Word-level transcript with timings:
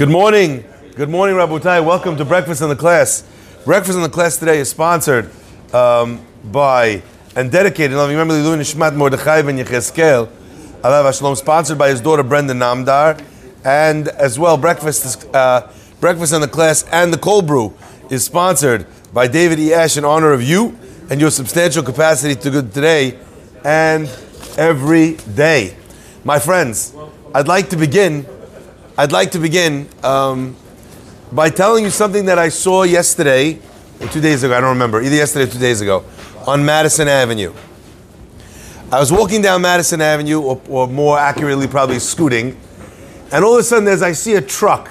Good 0.00 0.08
morning. 0.08 0.64
Good 0.96 1.10
morning, 1.10 1.36
Rabotai. 1.36 1.84
Welcome 1.84 2.16
to 2.16 2.24
Breakfast 2.24 2.62
in 2.62 2.70
the 2.70 2.74
Class. 2.74 3.22
Breakfast 3.66 3.96
in 3.96 4.02
the 4.02 4.08
Class 4.08 4.38
today 4.38 4.58
is 4.58 4.70
sponsored 4.70 5.30
um, 5.74 6.24
by 6.42 7.02
and 7.36 7.52
dedicated. 7.52 7.98
Now, 7.98 8.06
remember 8.08 8.32
the 8.32 8.48
Nishmat 8.48 8.96
Mordechai 8.96 9.42
ben 9.42 9.58
Yecheskel, 9.58 10.26
Alav 10.80 11.18
Shalom, 11.18 11.36
sponsored 11.36 11.76
by 11.76 11.90
his 11.90 12.00
daughter 12.00 12.22
Brenda 12.22 12.54
Namdar, 12.54 13.22
and 13.62 14.08
as 14.08 14.38
well 14.38 14.56
breakfast 14.56 15.28
uh, 15.34 15.70
breakfast 16.00 16.32
in 16.32 16.40
the 16.40 16.48
class 16.48 16.82
and 16.90 17.12
the 17.12 17.18
cold 17.18 17.46
brew 17.46 17.74
is 18.08 18.24
sponsored 18.24 18.86
by 19.12 19.28
David 19.28 19.58
E. 19.58 19.74
Ash 19.74 19.98
in 19.98 20.06
honor 20.06 20.32
of 20.32 20.42
you 20.42 20.78
and 21.10 21.20
your 21.20 21.30
substantial 21.30 21.82
capacity 21.82 22.34
to 22.36 22.50
good 22.50 22.72
today 22.72 23.18
and 23.66 24.08
every 24.56 25.16
day. 25.34 25.76
My 26.24 26.38
friends, 26.38 26.96
I'd 27.34 27.48
like 27.48 27.68
to 27.68 27.76
begin. 27.76 28.24
I'd 28.98 29.12
like 29.12 29.30
to 29.32 29.38
begin 29.38 29.88
um, 30.02 30.56
by 31.32 31.48
telling 31.48 31.84
you 31.84 31.90
something 31.90 32.26
that 32.26 32.38
I 32.38 32.48
saw 32.48 32.82
yesterday, 32.82 33.58
or 34.00 34.08
two 34.08 34.20
days 34.20 34.42
ago. 34.42 34.56
I 34.56 34.60
don't 34.60 34.70
remember, 34.70 35.00
either 35.00 35.14
yesterday 35.14 35.44
or 35.44 35.52
two 35.52 35.58
days 35.58 35.80
ago, 35.80 36.04
on 36.46 36.64
Madison 36.64 37.08
Avenue. 37.08 37.52
I 38.92 38.98
was 38.98 39.12
walking 39.12 39.40
down 39.40 39.62
Madison 39.62 40.00
Avenue, 40.00 40.40
or, 40.40 40.60
or 40.68 40.88
more 40.88 41.18
accurately, 41.18 41.68
probably 41.68 42.00
scooting, 42.00 42.58
and 43.32 43.44
all 43.44 43.54
of 43.54 43.60
a 43.60 43.62
sudden, 43.62 43.84
there's 43.84 44.02
I 44.02 44.12
see 44.12 44.34
a 44.34 44.42
truck, 44.42 44.90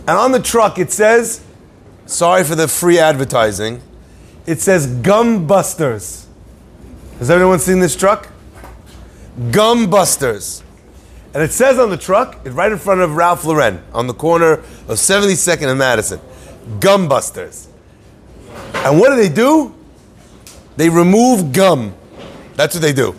and 0.00 0.10
on 0.10 0.32
the 0.32 0.42
truck 0.42 0.78
it 0.78 0.92
says, 0.92 1.42
"Sorry 2.04 2.44
for 2.44 2.54
the 2.54 2.68
free 2.68 2.98
advertising." 2.98 3.80
It 4.46 4.60
says 4.60 4.86
Gum 4.86 5.46
Busters. 5.46 6.26
Has 7.18 7.30
everyone 7.30 7.58
seen 7.60 7.80
this 7.80 7.96
truck? 7.96 8.28
Gum 9.50 9.88
Busters. 9.88 10.62
And 11.34 11.42
it 11.42 11.50
says 11.50 11.78
on 11.80 11.90
the 11.90 11.96
truck, 11.96 12.40
it's 12.44 12.54
right 12.54 12.70
in 12.70 12.78
front 12.78 13.00
of 13.00 13.16
Ralph 13.16 13.44
Lauren 13.44 13.82
on 13.92 14.06
the 14.06 14.14
corner 14.14 14.52
of 14.52 14.98
72nd 14.98 15.68
and 15.68 15.78
Madison. 15.78 16.20
Gum 16.78 17.08
Busters. 17.08 17.68
And 18.74 19.00
what 19.00 19.10
do 19.10 19.16
they 19.16 19.28
do? 19.28 19.74
They 20.76 20.88
remove 20.88 21.52
gum. 21.52 21.94
That's 22.54 22.74
what 22.74 22.82
they 22.82 22.92
do. 22.92 23.16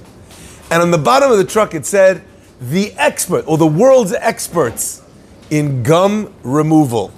And 0.71 0.81
on 0.81 0.91
the 0.91 0.97
bottom 0.97 1.31
of 1.31 1.37
the 1.37 1.45
truck 1.45 1.73
it 1.73 1.85
said, 1.85 2.23
the 2.59 2.93
expert, 2.93 3.45
or 3.47 3.57
the 3.57 3.67
world's 3.67 4.13
experts 4.13 5.03
in 5.49 5.83
gum 5.83 6.33
removal. 6.43 7.11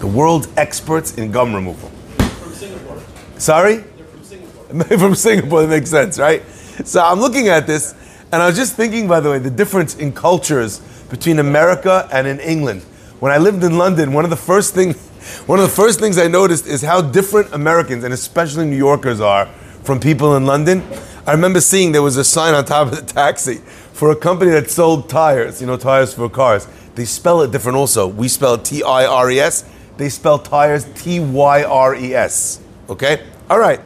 The 0.00 0.06
world's 0.06 0.48
experts 0.56 1.16
in 1.16 1.30
gum 1.30 1.54
removal. 1.54 1.88
From 1.88 2.52
Singapore. 2.52 3.02
Sorry? 3.38 3.76
They're 3.76 4.06
from 4.06 4.24
Singapore. 4.24 4.98
from 4.98 5.14
Singapore, 5.14 5.62
that 5.62 5.68
makes 5.68 5.90
sense, 5.90 6.18
right? 6.18 6.42
So 6.84 7.02
I'm 7.02 7.20
looking 7.20 7.48
at 7.48 7.66
this, 7.66 7.94
and 8.32 8.42
I 8.42 8.46
was 8.46 8.56
just 8.56 8.76
thinking, 8.76 9.08
by 9.08 9.20
the 9.20 9.30
way, 9.30 9.38
the 9.38 9.50
difference 9.50 9.96
in 9.96 10.12
cultures 10.12 10.80
between 11.08 11.38
America 11.40 12.08
and 12.12 12.26
in 12.26 12.38
England. 12.40 12.82
When 13.18 13.32
I 13.32 13.38
lived 13.38 13.64
in 13.64 13.76
London, 13.76 14.12
one 14.12 14.24
of 14.24 14.30
the 14.30 14.36
first 14.36 14.74
thing, 14.74 14.92
one 15.46 15.58
of 15.58 15.64
the 15.64 15.74
first 15.74 15.98
things 15.98 16.16
I 16.16 16.28
noticed 16.28 16.66
is 16.66 16.82
how 16.82 17.00
different 17.00 17.52
Americans 17.52 18.04
and 18.04 18.14
especially 18.14 18.66
New 18.66 18.76
Yorkers 18.76 19.20
are 19.20 19.46
from 19.82 19.98
people 19.98 20.36
in 20.36 20.46
London. 20.46 20.82
I 21.26 21.32
remember 21.32 21.60
seeing 21.60 21.92
there 21.92 22.02
was 22.02 22.16
a 22.16 22.24
sign 22.24 22.54
on 22.54 22.64
top 22.64 22.92
of 22.92 22.96
the 22.96 23.02
taxi 23.02 23.56
for 23.92 24.10
a 24.10 24.16
company 24.16 24.52
that 24.52 24.70
sold 24.70 25.08
tires, 25.08 25.60
you 25.60 25.66
know, 25.66 25.76
tires 25.76 26.14
for 26.14 26.30
cars. 26.30 26.66
They 26.94 27.04
spell 27.04 27.42
it 27.42 27.50
different 27.50 27.76
also. 27.76 28.06
We 28.06 28.28
spell 28.28 28.58
T 28.58 28.82
I 28.82 29.06
R 29.06 29.30
E 29.30 29.40
S. 29.40 29.68
They 29.96 30.08
spell 30.08 30.38
tires 30.38 30.86
T 30.94 31.20
Y 31.20 31.64
R 31.64 31.94
E 31.94 32.14
S. 32.14 32.60
Okay? 32.88 33.26
All 33.50 33.58
right. 33.58 33.80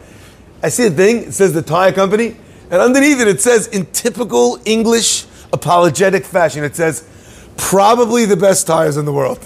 I 0.62 0.68
see 0.68 0.86
a 0.86 0.90
thing, 0.90 1.24
it 1.24 1.32
says 1.32 1.52
the 1.52 1.62
tire 1.62 1.92
company, 1.92 2.36
and 2.70 2.80
underneath 2.80 3.20
it, 3.20 3.28
it 3.28 3.40
says 3.40 3.68
in 3.68 3.86
typical 3.86 4.58
English 4.64 5.26
apologetic 5.52 6.24
fashion, 6.24 6.64
it 6.64 6.76
says, 6.76 7.08
probably 7.56 8.24
the 8.24 8.36
best 8.36 8.66
tires 8.66 8.96
in 8.96 9.04
the 9.04 9.12
world. 9.12 9.38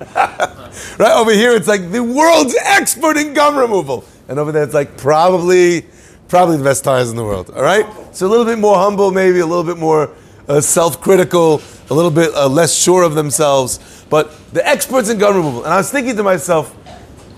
right 0.14 1.16
over 1.16 1.32
here, 1.32 1.52
it's 1.52 1.68
like 1.68 1.90
the 1.90 2.02
world's 2.02 2.56
expert 2.64 3.16
in 3.16 3.34
gum 3.34 3.56
removal. 3.56 4.04
And 4.28 4.38
over 4.38 4.52
there, 4.52 4.62
it's 4.62 4.74
like 4.74 4.96
probably, 4.96 5.86
probably 6.28 6.56
the 6.56 6.64
best 6.64 6.84
tires 6.84 7.10
in 7.10 7.16
the 7.16 7.24
world. 7.24 7.50
All 7.50 7.62
right? 7.62 7.86
So 8.14 8.26
a 8.26 8.28
little 8.28 8.44
bit 8.44 8.58
more 8.58 8.76
humble, 8.76 9.10
maybe 9.10 9.40
a 9.40 9.46
little 9.46 9.64
bit 9.64 9.78
more 9.78 10.10
uh, 10.48 10.60
self 10.60 11.00
critical, 11.00 11.60
a 11.90 11.94
little 11.94 12.10
bit 12.10 12.34
uh, 12.34 12.48
less 12.48 12.74
sure 12.74 13.02
of 13.02 13.14
themselves, 13.14 14.04
but 14.10 14.32
the 14.52 14.66
experts 14.66 15.10
in 15.10 15.18
gum 15.18 15.36
removal. 15.36 15.64
And 15.64 15.72
I 15.72 15.78
was 15.78 15.90
thinking 15.90 16.16
to 16.16 16.22
myself, 16.22 16.74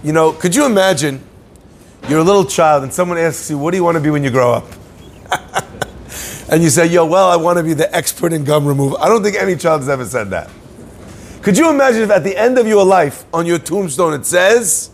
you 0.03 0.13
know, 0.13 0.33
could 0.33 0.55
you 0.55 0.67
imagine 0.67 1.23
you're 2.09 2.21
a 2.21 2.25
little 2.25 2.45
child 2.45 2.83
and 2.83 2.93
someone 2.93 3.19
asks 3.19 3.51
you, 3.51 3.59
What 3.59 3.73
do 3.73 3.77
you 3.77 3.85
want 3.85 3.97
to 3.97 4.01
be 4.01 4.11
when 4.11 4.25
you 4.25 4.31
grow 4.31 4.53
up? 4.53 4.65
And 6.51 6.65
you 6.65 6.69
say, 6.69 6.87
Yo, 6.87 7.07
well, 7.07 7.31
I 7.31 7.37
want 7.37 7.59
to 7.59 7.65
be 7.65 7.75
the 7.75 7.95
expert 7.95 8.33
in 8.33 8.45
gum 8.45 8.67
removal. 8.67 8.99
I 8.99 9.09
don't 9.09 9.23
think 9.23 9.37
any 9.37 9.57
child 9.57 9.83
has 9.83 9.89
ever 9.89 10.05
said 10.05 10.31
that. 10.31 10.51
Could 11.43 11.57
you 11.57 11.71
imagine 11.71 12.03
if 12.03 12.11
at 12.11 12.25
the 12.25 12.37
end 12.37 12.59
of 12.59 12.67
your 12.67 12.85
life 12.85 13.25
on 13.33 13.47
your 13.47 13.59
tombstone 13.59 14.13
it 14.13 14.27
says, 14.27 14.91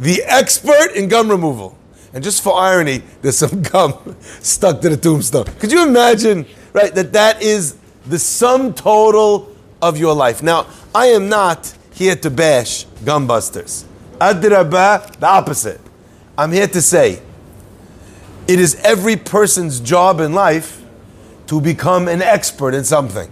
The 0.00 0.22
expert 0.24 0.92
in 0.94 1.08
gum 1.08 1.30
removal? 1.30 1.78
And 2.12 2.24
just 2.24 2.42
for 2.42 2.58
irony, 2.58 3.02
there's 3.22 3.38
some 3.38 3.62
gum 3.72 4.16
stuck 4.20 4.80
to 4.80 4.88
the 4.88 4.96
tombstone. 4.96 5.44
Could 5.60 5.70
you 5.70 5.86
imagine, 5.86 6.44
right, 6.72 6.92
that 6.94 7.12
that 7.12 7.40
is 7.40 7.76
the 8.06 8.18
sum 8.18 8.74
total 8.74 9.54
of 9.80 9.96
your 9.96 10.14
life? 10.14 10.42
Now, 10.42 10.66
I 10.92 11.06
am 11.06 11.28
not 11.28 11.72
here 11.94 12.16
to 12.16 12.30
bash 12.30 12.84
gum 13.04 13.28
busters. 13.28 13.84
Adraba, 14.18 15.18
the 15.20 15.26
opposite. 15.26 15.80
I'm 16.36 16.50
here 16.50 16.66
to 16.66 16.82
say 16.82 17.22
it 18.48 18.58
is 18.58 18.74
every 18.82 19.14
person's 19.14 19.78
job 19.78 20.18
in 20.18 20.32
life 20.32 20.79
to 21.50 21.60
become 21.60 22.06
an 22.06 22.22
expert 22.22 22.74
in 22.74 22.84
something. 22.84 23.28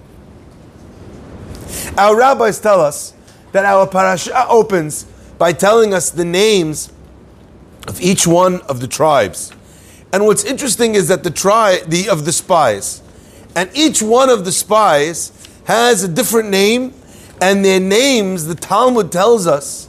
Our 1.97 2.17
rabbis 2.17 2.59
tell 2.59 2.81
us 2.81 3.15
that 3.53 3.65
our 3.65 3.87
parasha 3.87 4.45
opens 4.49 5.05
by 5.39 5.53
telling 5.53 5.95
us 5.95 6.11
the 6.11 6.25
names 6.25 6.93
of 7.87 8.01
each 8.01 8.27
one 8.27 8.61
of 8.63 8.81
the 8.81 8.89
tribes. 8.89 9.53
And 10.13 10.27
what's 10.27 10.43
interesting 10.43 10.97
is 10.97 11.07
that 11.07 11.23
the 11.23 11.31
tribe 11.31 11.91
the 11.91 12.09
of 12.09 12.25
the 12.25 12.33
spies, 12.33 13.03
and 13.55 13.71
each 13.73 14.03
one 14.03 14.31
of 14.31 14.45
the 14.45 14.51
spies 14.51 15.31
has 15.67 16.03
a 16.03 16.09
different 16.09 16.51
name, 16.51 16.95
and 17.41 17.65
their 17.65 17.79
names, 17.79 18.47
the 18.47 18.57
Talmud 18.57 19.13
tells 19.13 19.47
us, 19.47 19.89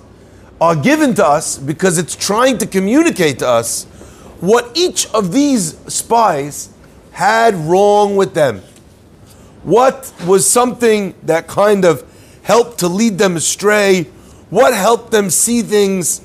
are 0.62 0.76
given 0.76 1.16
to 1.16 1.26
us 1.26 1.58
because 1.58 1.98
it's 1.98 2.16
trying 2.16 2.60
to 2.60 2.68
communicate 2.68 3.40
to 3.40 3.48
us 3.48 3.86
what 4.40 4.70
each 4.78 5.08
of 5.16 5.32
these 5.32 5.80
spies 5.92 6.70
had 7.20 7.54
wrong 7.54 8.16
with 8.16 8.34
them. 8.34 8.62
What 9.64 10.14
was 10.26 10.50
something 10.50 11.14
that 11.24 11.50
kind 11.50 11.84
of 11.84 12.06
helped 12.44 12.80
to 12.80 12.88
lead 12.88 13.18
them 13.18 13.36
astray? 13.36 14.04
What 14.50 14.74
helped 14.74 15.12
them 15.12 15.30
see 15.30 15.62
things 15.62 16.22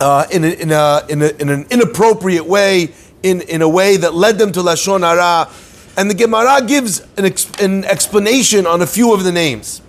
uh, 0.00 0.26
in, 0.32 0.42
a, 0.42 0.48
in, 0.48 0.72
a, 0.72 1.02
in, 1.08 1.22
a, 1.22 1.28
in 1.40 1.48
an 1.48 1.66
inappropriate 1.70 2.44
way, 2.44 2.92
in, 3.22 3.42
in 3.42 3.62
a 3.62 3.68
way 3.68 3.96
that 3.98 4.14
led 4.14 4.36
them 4.36 4.50
to 4.50 4.60
Lashon 4.62 5.02
Hara? 5.02 5.48
And 5.96 6.10
the 6.10 6.14
Gemara 6.14 6.66
gives 6.66 6.98
an, 7.16 7.24
ex, 7.24 7.48
an 7.60 7.84
explanation 7.84 8.66
on 8.66 8.82
a 8.82 8.86
few 8.86 9.14
of 9.14 9.22
the 9.22 9.30
names. 9.30 9.80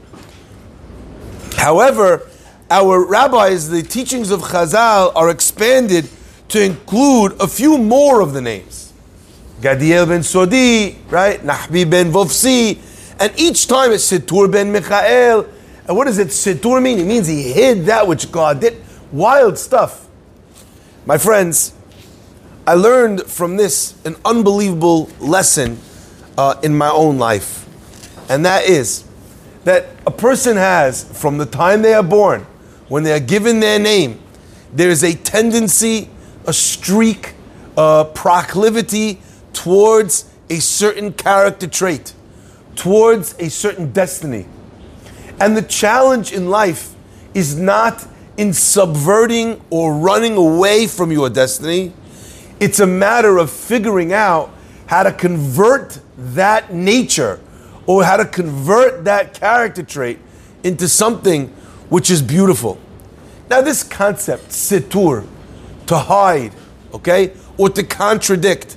However, 1.58 2.30
our 2.70 3.04
rabbis, 3.04 3.72
the 3.72 3.82
teachings 3.82 4.30
of 4.30 4.42
Chazal 4.42 5.14
are 5.16 5.32
expanded 5.32 6.10
to 6.50 6.64
include 6.64 7.42
a 7.42 7.48
few 7.48 7.80
more 7.80 8.22
of 8.22 8.34
the 8.34 8.42
names. 8.42 8.93
Gadiel 9.64 10.06
ben 10.10 10.20
Sodi, 10.20 10.96
right? 11.10 11.40
Nahbi 11.40 11.90
ben 11.90 12.12
Vovsi. 12.12 12.78
And 13.18 13.32
each 13.40 13.66
time 13.66 13.94
it's 13.94 14.12
Situr 14.12 14.52
ben 14.52 14.74
Michael. 14.74 15.48
And 15.88 15.96
what 15.96 16.06
does 16.06 16.18
it 16.18 16.28
Situr 16.28 16.82
mean? 16.82 17.00
It 17.00 17.06
means 17.06 17.28
he 17.28 17.54
hid 17.54 17.86
that 17.86 18.06
which 18.06 18.30
God 18.30 18.60
did. 18.60 18.76
Wild 19.14 19.58
stuff. 19.58 20.06
My 21.06 21.18
friends, 21.18 21.74
I 22.68 22.74
learned 22.74 23.24
from 23.24 23.56
this 23.56 23.96
an 24.06 24.18
unbelievable 24.26 25.10
lesson 25.22 25.80
uh, 26.38 26.56
in 26.62 26.78
my 26.78 26.90
own 26.90 27.18
life. 27.18 27.66
And 28.30 28.46
that 28.46 28.66
is 28.66 29.06
that 29.64 29.86
a 30.06 30.12
person 30.12 30.58
has, 30.58 31.06
from 31.18 31.38
the 31.38 31.46
time 31.46 31.84
they 31.84 31.94
are 31.94 32.04
born, 32.04 32.46
when 32.90 33.04
they 33.04 33.14
are 33.14 33.20
given 33.22 33.62
their 33.62 33.80
name, 33.80 34.20
there 34.74 34.90
is 34.90 35.06
a 35.06 35.14
tendency, 35.14 36.10
a 36.46 36.52
streak, 36.52 37.34
a 37.78 38.06
proclivity 38.14 39.22
towards 39.64 40.30
a 40.50 40.60
certain 40.60 41.14
character 41.14 41.66
trait, 41.66 42.14
towards 42.76 43.34
a 43.40 43.50
certain 43.50 43.94
destiny. 43.94 44.46
And 45.40 45.56
the 45.56 45.62
challenge 45.62 46.34
in 46.34 46.50
life 46.50 46.94
is 47.34 47.58
not 47.58 48.06
in 48.36 48.52
subverting 48.52 49.62
or 49.70 49.94
running 49.94 50.36
away 50.36 50.86
from 50.86 51.14
your 51.14 51.30
destiny. 51.30 51.94
It's 52.60 52.82
a 52.82 52.86
matter 52.86 53.38
of 53.38 53.50
figuring 53.50 54.12
out 54.12 54.54
how 54.88 55.04
to 55.04 55.14
convert 55.14 55.98
that 56.18 56.74
nature 56.74 57.40
or 57.86 58.04
how 58.04 58.18
to 58.18 58.26
convert 58.26 59.06
that 59.06 59.34
character 59.34 59.82
trait 59.82 60.20
into 60.66 60.90
something 60.90 61.48
which 61.88 62.12
is 62.12 62.22
beautiful. 62.22 62.78
Now, 63.50 63.62
this 63.62 63.82
concept, 63.82 64.50
situr, 64.50 65.26
to 65.86 65.98
hide, 65.98 66.52
okay, 66.94 67.32
or 67.58 67.70
to 67.70 67.84
contradict, 67.84 68.76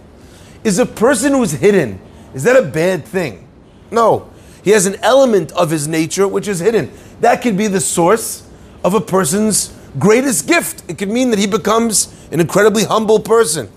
is 0.66 0.80
a 0.80 0.84
person 0.84 1.32
who's 1.32 1.52
hidden. 1.52 2.00
Is 2.34 2.42
that 2.42 2.56
a 2.56 2.62
bad 2.62 3.04
thing? 3.04 3.46
No. 3.92 4.28
He 4.64 4.72
has 4.72 4.84
an 4.84 4.96
element 4.96 5.52
of 5.52 5.70
his 5.70 5.86
nature 5.86 6.26
which 6.26 6.48
is 6.48 6.58
hidden. 6.58 6.90
That 7.20 7.40
could 7.40 7.56
be 7.56 7.68
the 7.68 7.80
source 7.80 8.42
of 8.82 8.92
a 8.92 9.00
person's 9.00 9.72
greatest 9.96 10.48
gift. 10.48 10.82
It 10.88 10.98
could 10.98 11.08
mean 11.08 11.30
that 11.30 11.38
he 11.38 11.46
becomes 11.46 12.12
an 12.32 12.40
incredibly 12.40 12.82
humble 12.82 13.20
person. 13.20 13.70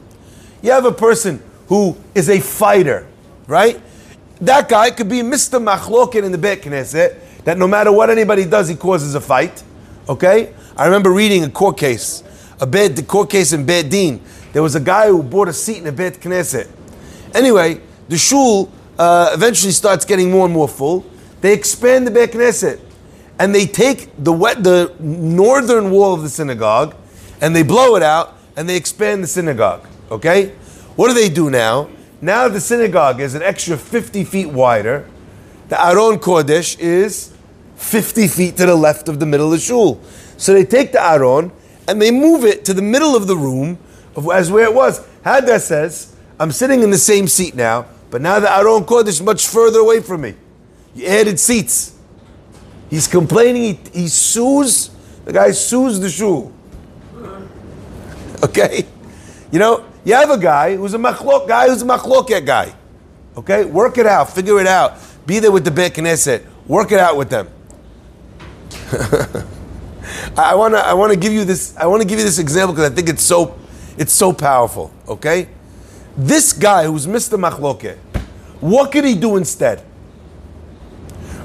You 0.63 0.71
have 0.71 0.86
a 0.86 0.91
person 0.91 1.44
who 1.68 1.95
is 2.15 2.27
a 2.27 2.39
fighter, 2.39 3.06
right? 3.45 3.80
That 4.42 4.68
guy 4.68 4.89
could 4.89 5.09
be 5.09 5.19
Mr. 5.19 5.63
Machloket 5.63 6.24
in 6.24 6.31
the 6.31 6.39
Beit 6.39 6.63
Knesset, 6.63 7.19
that 7.44 7.59
no 7.59 7.68
matter 7.68 7.92
what 7.92 8.09
anybody 8.09 8.45
does, 8.45 8.68
he 8.68 8.75
causes 8.75 9.13
a 9.13 9.21
fight. 9.21 9.63
Okay? 10.09 10.56
I 10.75 10.85
remember 10.85 11.12
reading 11.12 11.44
a 11.44 11.51
court 11.51 11.77
case, 11.77 12.24
a 12.59 12.65
bed, 12.65 12.95
the 12.95 13.03
court 13.03 13.30
case 13.30 13.53
in 13.53 13.63
Beit 13.68 13.92
Din. 13.92 14.19
There 14.53 14.63
was 14.63 14.74
a 14.74 14.80
guy 14.80 15.07
who 15.07 15.21
bought 15.21 15.50
a 15.50 15.53
seat 15.53 15.77
in 15.77 15.83
the 15.83 15.92
Beit 15.92 16.19
Knesset. 16.19 16.68
Anyway, 17.33 17.81
the 18.07 18.17
shul 18.17 18.71
uh, 18.97 19.31
eventually 19.33 19.71
starts 19.71 20.05
getting 20.05 20.31
more 20.31 20.45
and 20.45 20.53
more 20.53 20.67
full. 20.67 21.05
They 21.41 21.53
expand 21.53 22.05
the 22.05 22.11
Beit 22.11 22.31
Knesset, 22.31 22.79
and 23.39 23.53
they 23.55 23.65
take 23.65 24.09
the 24.17 24.33
wet, 24.33 24.63
the 24.63 24.93
northern 24.99 25.91
wall 25.91 26.13
of 26.13 26.21
the 26.21 26.29
synagogue, 26.29 26.95
and 27.41 27.55
they 27.55 27.63
blow 27.63 27.95
it 27.95 28.03
out, 28.03 28.37
and 28.55 28.67
they 28.67 28.75
expand 28.75 29.23
the 29.23 29.27
synagogue. 29.27 29.87
Okay, 30.11 30.49
what 30.95 31.07
do 31.07 31.13
they 31.13 31.29
do 31.29 31.49
now? 31.49 31.89
Now 32.21 32.49
the 32.49 32.59
synagogue 32.59 33.21
is 33.21 33.35
an 33.35 33.41
extra 33.41 33.77
50 33.77 34.25
feet 34.25 34.47
wider. 34.47 35.07
The 35.69 35.81
Aron 35.81 36.19
Kodesh 36.19 36.77
is 36.79 37.33
50 37.77 38.27
feet 38.27 38.57
to 38.57 38.65
the 38.65 38.75
left 38.75 39.07
of 39.07 39.19
the 39.19 39.25
middle 39.25 39.45
of 39.45 39.51
the 39.53 39.59
shul. 39.59 40.01
So 40.35 40.53
they 40.53 40.65
take 40.65 40.91
the 40.91 41.01
Aron 41.01 41.51
and 41.87 42.01
they 42.01 42.11
move 42.11 42.43
it 42.43 42.65
to 42.65 42.73
the 42.73 42.81
middle 42.81 43.15
of 43.15 43.27
the 43.27 43.37
room 43.37 43.77
of, 44.15 44.29
as 44.29 44.51
where 44.51 44.65
it 44.65 44.73
was. 44.73 45.05
Hadda 45.23 45.61
says, 45.61 46.15
I'm 46.39 46.51
sitting 46.53 46.81
in 46.83 46.89
the 46.89 46.97
same 46.97 47.27
seat 47.27 47.53
now, 47.53 47.86
but 48.09 48.21
now 48.21 48.39
the 48.39 48.50
Aron 48.50 48.86
Kodesh 48.86 49.09
is 49.09 49.21
much 49.21 49.47
further 49.47 49.80
away 49.80 50.00
from 50.00 50.21
me. 50.21 50.36
You 50.95 51.06
added 51.06 51.38
seats. 51.39 51.97
He's 52.89 53.07
complaining, 53.07 53.77
he, 53.94 54.01
he 54.01 54.07
sues, 54.07 54.89
the 55.25 55.33
guy 55.33 55.51
sues 55.51 56.00
the 56.00 56.09
shoe. 56.09 56.53
Okay? 58.41 58.86
You 59.51 59.59
know, 59.59 59.86
you 60.06 60.13
have 60.13 60.30
a 60.30 60.38
guy 60.38 60.77
who's 60.77 60.94
a 60.94 60.97
machlok 60.97 61.45
guy 61.45 61.68
who's 61.68 61.81
a 61.81 61.86
machloket 61.86 62.45
guy. 62.45 62.74
Okay? 63.35 63.65
Work 63.65 63.97
it 63.97 64.06
out, 64.06 64.30
figure 64.30 64.62
it 64.62 64.68
out. 64.68 64.94
Be 65.25 65.39
there 65.39 65.51
with 65.51 65.65
the 65.65 65.71
Beit 65.71 65.94
Knesset. 65.95 66.45
Work 66.65 66.94
it 66.94 67.00
out 67.00 67.18
with 67.18 67.30
them. 67.30 67.50
I 70.38 70.56
want 70.56 70.74
to 70.74 70.80
I 70.80 70.94
want 70.94 71.12
to 71.12 71.19
give 71.19 71.33
you 71.33 71.44
this 71.44 71.75
I 71.75 71.85
want 71.85 72.01
to 72.01 72.07
give 72.07 72.18
you 72.18 72.24
this 72.24 72.39
example 72.39 72.74
because 72.74 72.89
I 72.89 72.95
think 72.95 73.09
it's 73.09 73.24
so 73.24 73.59
it's 73.97 74.13
so 74.13 74.31
powerful, 74.31 74.94
okay? 75.06 75.50
This 76.17 76.53
guy 76.53 76.85
who's 76.85 77.07
Mr. 77.07 77.39
Machloket, 77.39 77.97
what 78.59 78.91
could 78.91 79.06
he 79.06 79.15
do 79.15 79.38
instead? 79.38 79.83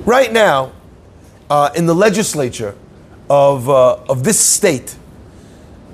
Right 0.05 0.33
now, 0.33 0.73
uh, 1.49 1.71
in 1.77 1.87
the 1.87 1.95
legislature 1.95 2.75
of, 3.31 3.69
uh, 3.69 3.97
of 4.09 4.25
this 4.25 4.39
state, 4.39 4.97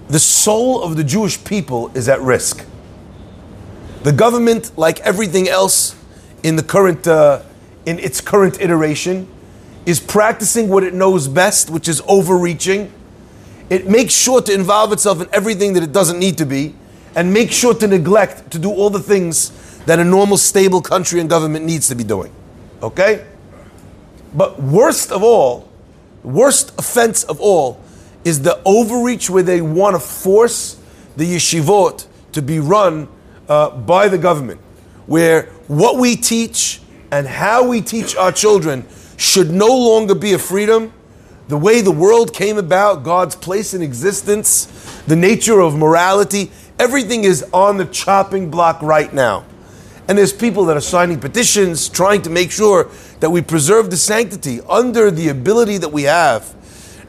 the 0.08 0.18
soul 0.18 0.82
of 0.82 0.96
the 0.96 1.04
Jewish 1.04 1.42
people 1.44 1.90
is 1.94 2.08
at 2.08 2.20
risk. 2.20 2.64
The 4.02 4.12
government, 4.12 4.76
like 4.76 5.00
everything 5.00 5.48
else 5.48 5.94
in 6.42 6.56
the 6.56 6.62
current, 6.62 7.06
uh, 7.06 7.42
in 7.86 7.98
its 7.98 8.20
current 8.20 8.60
iteration, 8.60 9.28
is 9.86 10.00
practicing 10.00 10.68
what 10.68 10.82
it 10.82 10.94
knows 10.94 11.28
best, 11.28 11.70
which 11.70 11.88
is 11.88 12.02
overreaching. 12.08 12.92
It 13.68 13.88
makes 13.88 14.14
sure 14.14 14.40
to 14.42 14.52
involve 14.52 14.92
itself 14.92 15.20
in 15.20 15.28
everything 15.32 15.74
that 15.74 15.82
it 15.82 15.92
doesn't 15.92 16.18
need 16.18 16.38
to 16.38 16.46
be, 16.46 16.74
and 17.14 17.32
make 17.32 17.50
sure 17.50 17.74
to 17.74 17.86
neglect 17.86 18.50
to 18.52 18.58
do 18.58 18.70
all 18.70 18.90
the 18.90 19.00
things 19.00 19.50
that 19.86 19.98
a 19.98 20.04
normal, 20.04 20.36
stable 20.36 20.80
country 20.80 21.20
and 21.20 21.28
government 21.28 21.64
needs 21.64 21.88
to 21.88 21.94
be 21.94 22.04
doing. 22.04 22.32
Okay? 22.82 23.26
But 24.34 24.60
worst 24.62 25.10
of 25.10 25.22
all, 25.22 25.68
worst 26.22 26.78
offense 26.78 27.24
of 27.24 27.40
all, 27.40 27.80
is 28.24 28.42
the 28.42 28.60
overreach 28.64 29.30
where 29.30 29.42
they 29.42 29.60
want 29.60 29.96
to 29.96 30.00
force 30.00 30.78
the 31.16 31.24
yeshivot 31.24 32.06
to 32.32 32.42
be 32.42 32.60
run 32.60 33.08
uh, 33.48 33.70
by 33.70 34.08
the 34.08 34.18
government, 34.18 34.60
where 35.06 35.44
what 35.66 35.96
we 35.96 36.16
teach 36.16 36.80
and 37.10 37.26
how 37.26 37.66
we 37.66 37.80
teach 37.80 38.14
our 38.14 38.30
children 38.30 38.86
should 39.16 39.50
no 39.50 39.66
longer 39.66 40.14
be 40.14 40.32
a 40.32 40.38
freedom. 40.38 40.92
The 41.48 41.56
way 41.56 41.80
the 41.80 41.90
world 41.90 42.32
came 42.32 42.58
about, 42.58 43.02
God's 43.02 43.34
place 43.34 43.74
in 43.74 43.82
existence, 43.82 44.66
the 45.08 45.16
nature 45.16 45.60
of 45.60 45.76
morality, 45.76 46.52
everything 46.80 47.24
is 47.24 47.44
on 47.52 47.76
the 47.76 47.84
chopping 47.84 48.50
block 48.50 48.80
right 48.80 49.12
now. 49.12 49.44
And 50.08 50.16
there's 50.16 50.32
people 50.32 50.64
that 50.64 50.76
are 50.78 50.80
signing 50.80 51.20
petitions 51.20 51.90
trying 51.90 52.22
to 52.22 52.30
make 52.30 52.50
sure 52.50 52.88
that 53.20 53.28
we 53.28 53.42
preserve 53.42 53.90
the 53.90 53.98
sanctity 53.98 54.60
under 54.62 55.10
the 55.10 55.28
ability 55.28 55.76
that 55.76 55.90
we 55.90 56.04
have, 56.04 56.56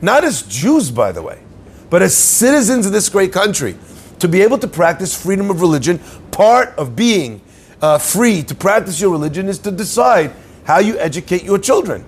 not 0.02 0.26
as 0.26 0.42
Jews, 0.44 0.92
by 0.92 1.14
the 1.14 1.22
way, 1.22 1.42
but 1.90 2.02
as 2.02 2.16
citizens 2.16 2.86
of 2.86 2.92
this 2.92 3.08
great 3.08 3.32
country, 3.32 3.78
to 4.20 4.28
be 4.28 4.42
able 4.42 4.58
to 4.58 4.68
practice 4.68 5.20
freedom 5.20 5.50
of 5.50 5.62
religion. 5.62 6.00
Part 6.32 6.78
of 6.78 6.96
being 6.96 7.42
uh, 7.82 7.98
free 7.98 8.44
to 8.44 8.54
practice 8.54 9.00
your 9.00 9.10
religion 9.10 9.48
is 9.48 9.58
to 9.60 9.72
decide 9.72 10.34
how 10.66 10.80
you 10.80 11.00
educate 11.00 11.44
your 11.44 11.58
children. 11.58 12.04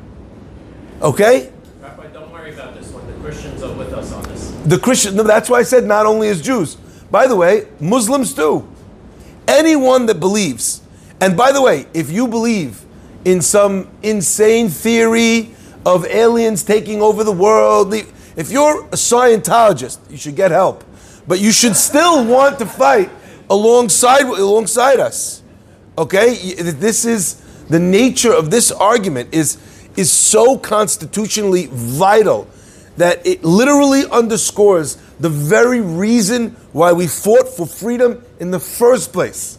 Okay? 1.01 1.51
Rabbi, 1.81 2.07
don't 2.07 2.29
worry 2.29 2.53
about 2.53 2.75
this 2.75 2.91
one. 2.91 3.07
The 3.07 3.19
Christians 3.19 3.63
are 3.63 3.73
with 3.73 3.93
us 3.93 4.11
on 4.11 4.21
this. 4.23 4.51
The 4.65 4.77
Christian, 4.77 5.15
no, 5.15 5.23
that's 5.23 5.49
why 5.49 5.59
I 5.59 5.63
said 5.63 5.85
not 5.85 6.05
only 6.05 6.27
as 6.27 6.41
Jews. 6.41 6.77
By 7.13 7.27
the 7.27 7.35
way, 7.35 7.67
Muslims 7.79 8.33
too. 8.33 8.67
Anyone 9.47 10.07
that 10.07 10.19
believes, 10.19 10.81
and 11.21 11.37
by 11.37 11.51
the 11.51 11.61
way, 11.61 11.85
if 11.93 12.09
you 12.09 12.27
believe 12.27 12.83
in 13.23 13.39
some 13.39 13.87
insane 14.01 14.67
theory 14.67 15.53
of 15.85 16.07
aliens 16.07 16.63
taking 16.63 17.03
over 17.03 17.23
the 17.23 17.31
world, 17.31 17.93
if 17.93 18.49
you're 18.49 18.85
a 18.85 18.97
Scientologist, 18.97 19.99
you 20.09 20.17
should 20.17 20.35
get 20.35 20.49
help. 20.49 20.83
But 21.27 21.39
you 21.39 21.51
should 21.51 21.75
still 21.75 22.25
want 22.25 22.57
to 22.57 22.65
fight 22.65 23.11
alongside 23.47 24.23
alongside 24.23 24.99
us. 24.99 25.43
Okay? 25.95 26.33
This 26.55 27.05
is 27.05 27.35
the 27.69 27.79
nature 27.79 28.33
of 28.33 28.49
this 28.49 28.71
argument 28.71 29.29
is 29.31 29.59
is 29.95 30.11
so 30.11 30.57
constitutionally 30.57 31.67
vital 31.69 32.47
that 32.97 33.23
it 33.23 33.43
literally 33.43 34.05
underscores 34.11 34.97
the 35.23 35.29
very 35.29 35.79
reason 35.79 36.49
why 36.73 36.91
we 36.91 37.07
fought 37.07 37.47
for 37.47 37.65
freedom 37.65 38.21
in 38.41 38.51
the 38.51 38.59
first 38.59 39.13
place. 39.13 39.57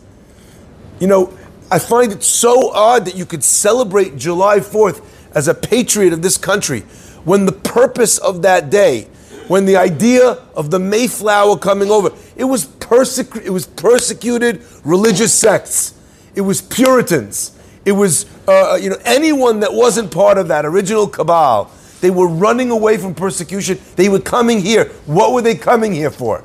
You 1.01 1.07
know, 1.07 1.39
I 1.71 1.79
find 1.79 2.13
it 2.13 2.23
so 2.23 2.71
odd 2.71 3.07
that 3.07 3.17
you 3.17 3.25
could 3.25 3.43
celebrate 3.43 4.19
July 4.19 4.59
4th 4.59 5.03
as 5.35 5.49
a 5.49 5.55
patriot 5.55 6.13
of 6.13 6.21
this 6.21 6.37
country 6.37 6.81
when 7.25 7.47
the 7.47 7.53
purpose 7.53 8.19
of 8.19 8.43
that 8.43 8.69
day, 8.69 9.09
when 9.49 9.65
the 9.65 9.79
idea 9.79 10.33
of 10.55 10.71
the 10.71 10.79
Mayflower 10.79 11.57
coming 11.57 11.91
over, 11.91 12.11
it 12.37 12.45
was, 12.45 12.67
persecu- 12.67 13.43
it 13.43 13.49
was 13.49 13.67
persecuted 13.67 14.63
religious 14.85 15.33
sects, 15.33 15.95
it 16.35 16.43
was 16.43 16.61
Puritans, 16.61 17.59
it 17.87 17.93
was 17.93 18.27
uh, 18.47 18.79
you 18.81 18.91
know 18.91 18.99
anyone 19.05 19.61
that 19.61 19.73
wasn't 19.73 20.11
part 20.11 20.37
of 20.37 20.49
that 20.49 20.65
original 20.65 21.07
cabal. 21.07 21.71
They 22.05 22.11
were 22.11 22.29
running 22.29 22.71
away 22.71 22.99
from 22.99 23.15
persecution. 23.15 23.79
They 23.97 24.11
were 24.11 24.21
coming 24.21 24.61
here. 24.61 24.91
What 25.07 25.33
were 25.33 25.41
they 25.41 25.55
coming 25.55 25.91
here 25.91 26.11
for? 26.11 26.45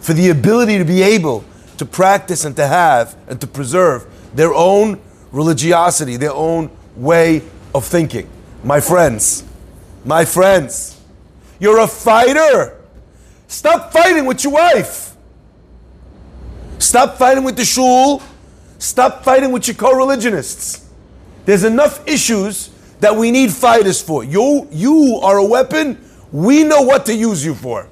For 0.00 0.14
the 0.14 0.30
ability 0.30 0.78
to 0.78 0.86
be 0.86 1.02
able 1.02 1.44
to 1.76 1.84
practice 1.84 2.46
and 2.46 2.56
to 2.56 2.66
have 2.66 3.14
and 3.28 3.38
to 3.42 3.46
preserve 3.46 4.06
their 4.34 4.54
own 4.54 4.98
religiosity, 5.32 6.16
their 6.16 6.32
own 6.32 6.70
way 6.96 7.42
of 7.74 7.84
thinking. 7.84 8.26
My 8.64 8.80
friends, 8.80 9.44
my 10.06 10.24
friends, 10.24 10.98
you're 11.58 11.80
a 11.80 11.86
fighter. 11.86 12.80
Stop 13.48 13.92
fighting 13.92 14.24
with 14.24 14.42
your 14.44 14.54
wife. 14.54 15.14
Stop 16.78 17.18
fighting 17.18 17.44
with 17.44 17.56
the 17.56 17.66
shul. 17.66 18.22
Stop 18.78 19.24
fighting 19.24 19.52
with 19.52 19.68
your 19.68 19.76
co 19.76 19.92
religionists. 19.92 20.88
There's 21.44 21.64
enough 21.64 22.08
issues 22.08 22.70
that 23.00 23.16
we 23.16 23.30
need 23.30 23.52
fighters 23.52 24.00
for. 24.00 24.22
You, 24.22 24.68
you 24.70 25.20
are 25.22 25.38
a 25.38 25.44
weapon. 25.44 26.02
We 26.32 26.64
know 26.64 26.82
what 26.82 27.06
to 27.06 27.14
use 27.14 27.44
you 27.44 27.54
for. 27.54 27.88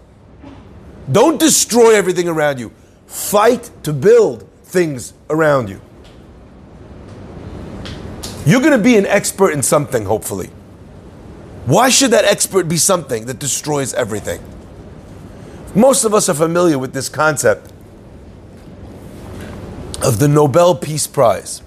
Don't 1.11 1.41
destroy 1.41 1.95
everything 1.95 2.29
around 2.29 2.61
you. 2.61 2.73
Fight 3.07 3.71
to 3.83 3.93
build 3.93 4.49
things 4.65 5.15
around 5.31 5.69
you. 5.69 5.81
You're 8.47 8.61
going 8.61 8.73
to 8.73 8.79
be 8.83 8.97
an 8.97 9.07
expert 9.07 9.51
in 9.51 9.63
something, 9.63 10.05
hopefully. 10.05 10.51
Why 11.67 11.91
should 11.91 12.13
that 12.13 12.25
expert 12.25 12.69
be 12.69 12.79
something 12.79 13.27
that 13.27 13.39
destroys 13.39 13.93
everything? 13.93 14.41
Most 15.75 16.05
of 16.05 16.15
us 16.15 16.29
are 16.29 16.35
familiar 16.35 16.79
with 16.79 16.95
this 16.95 17.09
concept 17.09 17.73
of 20.03 20.19
the 20.19 20.29
Nobel 20.29 20.75
Peace 20.75 21.07
Prize. 21.07 21.63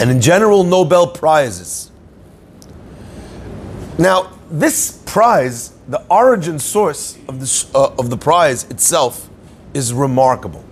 And 0.00 0.10
in 0.10 0.20
general, 0.20 0.64
Nobel 0.64 1.08
Prizes. 1.08 1.90
Now, 3.98 4.38
this 4.50 5.02
prize, 5.06 5.70
the 5.88 6.04
origin 6.08 6.58
source 6.58 7.18
of, 7.28 7.40
this, 7.40 7.72
uh, 7.74 7.94
of 7.98 8.10
the 8.10 8.16
prize 8.16 8.64
itself, 8.70 9.28
is 9.74 9.92
remarkable. 9.92 10.64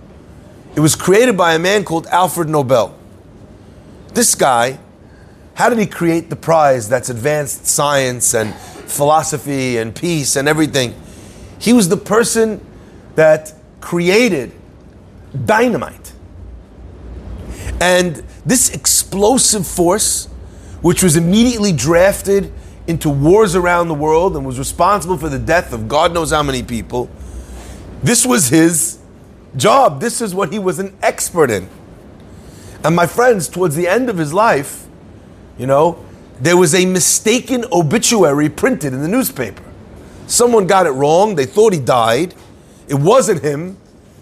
It 0.75 0.79
was 0.79 0.95
created 0.95 1.35
by 1.37 1.53
a 1.53 1.59
man 1.59 1.83
called 1.83 2.07
Alfred 2.07 2.49
Nobel. 2.49 2.97
This 4.13 4.33
guy 4.33 4.79
how 5.57 5.69
did 5.69 5.79
he 5.79 5.87
create 5.87 6.29
the 6.29 6.35
prize 6.35 6.87
that's 6.87 7.09
advanced 7.09 7.65
science 7.65 8.35
and 8.35 8.53
philosophy 8.53 9.77
and 9.77 9.95
peace 9.95 10.35
and 10.35 10.47
everything? 10.47 10.93
He 11.57 11.73
was 11.73 11.89
the 11.89 11.97
person 11.97 12.63
that 13.15 13.55
created 13.81 14.51
dynamite. 15.45 16.13
And 17.81 18.23
this 18.47 18.69
explosive 18.69 19.67
force, 19.67 20.25
which 20.81 21.03
was 21.03 21.15
immediately 21.15 21.73
drafted 21.73 22.51
into 22.87 23.09
wars 23.09 23.55
around 23.55 23.89
the 23.89 23.93
world 23.93 24.37
and 24.37 24.45
was 24.45 24.57
responsible 24.57 25.17
for 25.17 25.27
the 25.27 25.37
death 25.37 25.73
of 25.73 25.89
God 25.89 26.13
knows 26.13 26.31
how 26.31 26.41
many 26.41 26.63
people, 26.63 27.09
this 28.01 28.25
was 28.25 28.47
his 28.47 28.99
job. 29.57 29.99
This 29.99 30.21
is 30.21 30.33
what 30.33 30.53
he 30.53 30.59
was 30.59 30.79
an 30.79 30.95
expert 31.01 31.51
in. 31.51 31.69
And 32.83 32.95
my 32.95 33.05
friends, 33.05 33.49
towards 33.49 33.75
the 33.75 33.87
end 33.87 34.09
of 34.09 34.17
his 34.17 34.33
life, 34.33 34.87
you 35.57 35.67
know, 35.67 36.03
there 36.39 36.55
was 36.55 36.73
a 36.73 36.85
mistaken 36.85 37.65
obituary 37.71 38.47
printed 38.47 38.93
in 38.93 39.01
the 39.01 39.07
newspaper. 39.09 39.63
Someone 40.27 40.67
got 40.67 40.85
it 40.85 40.91
wrong. 40.91 41.35
They 41.35 41.45
thought 41.45 41.73
he 41.73 41.79
died. 41.79 42.33
It 42.87 42.95
wasn't 42.95 43.43
him, 43.43 43.77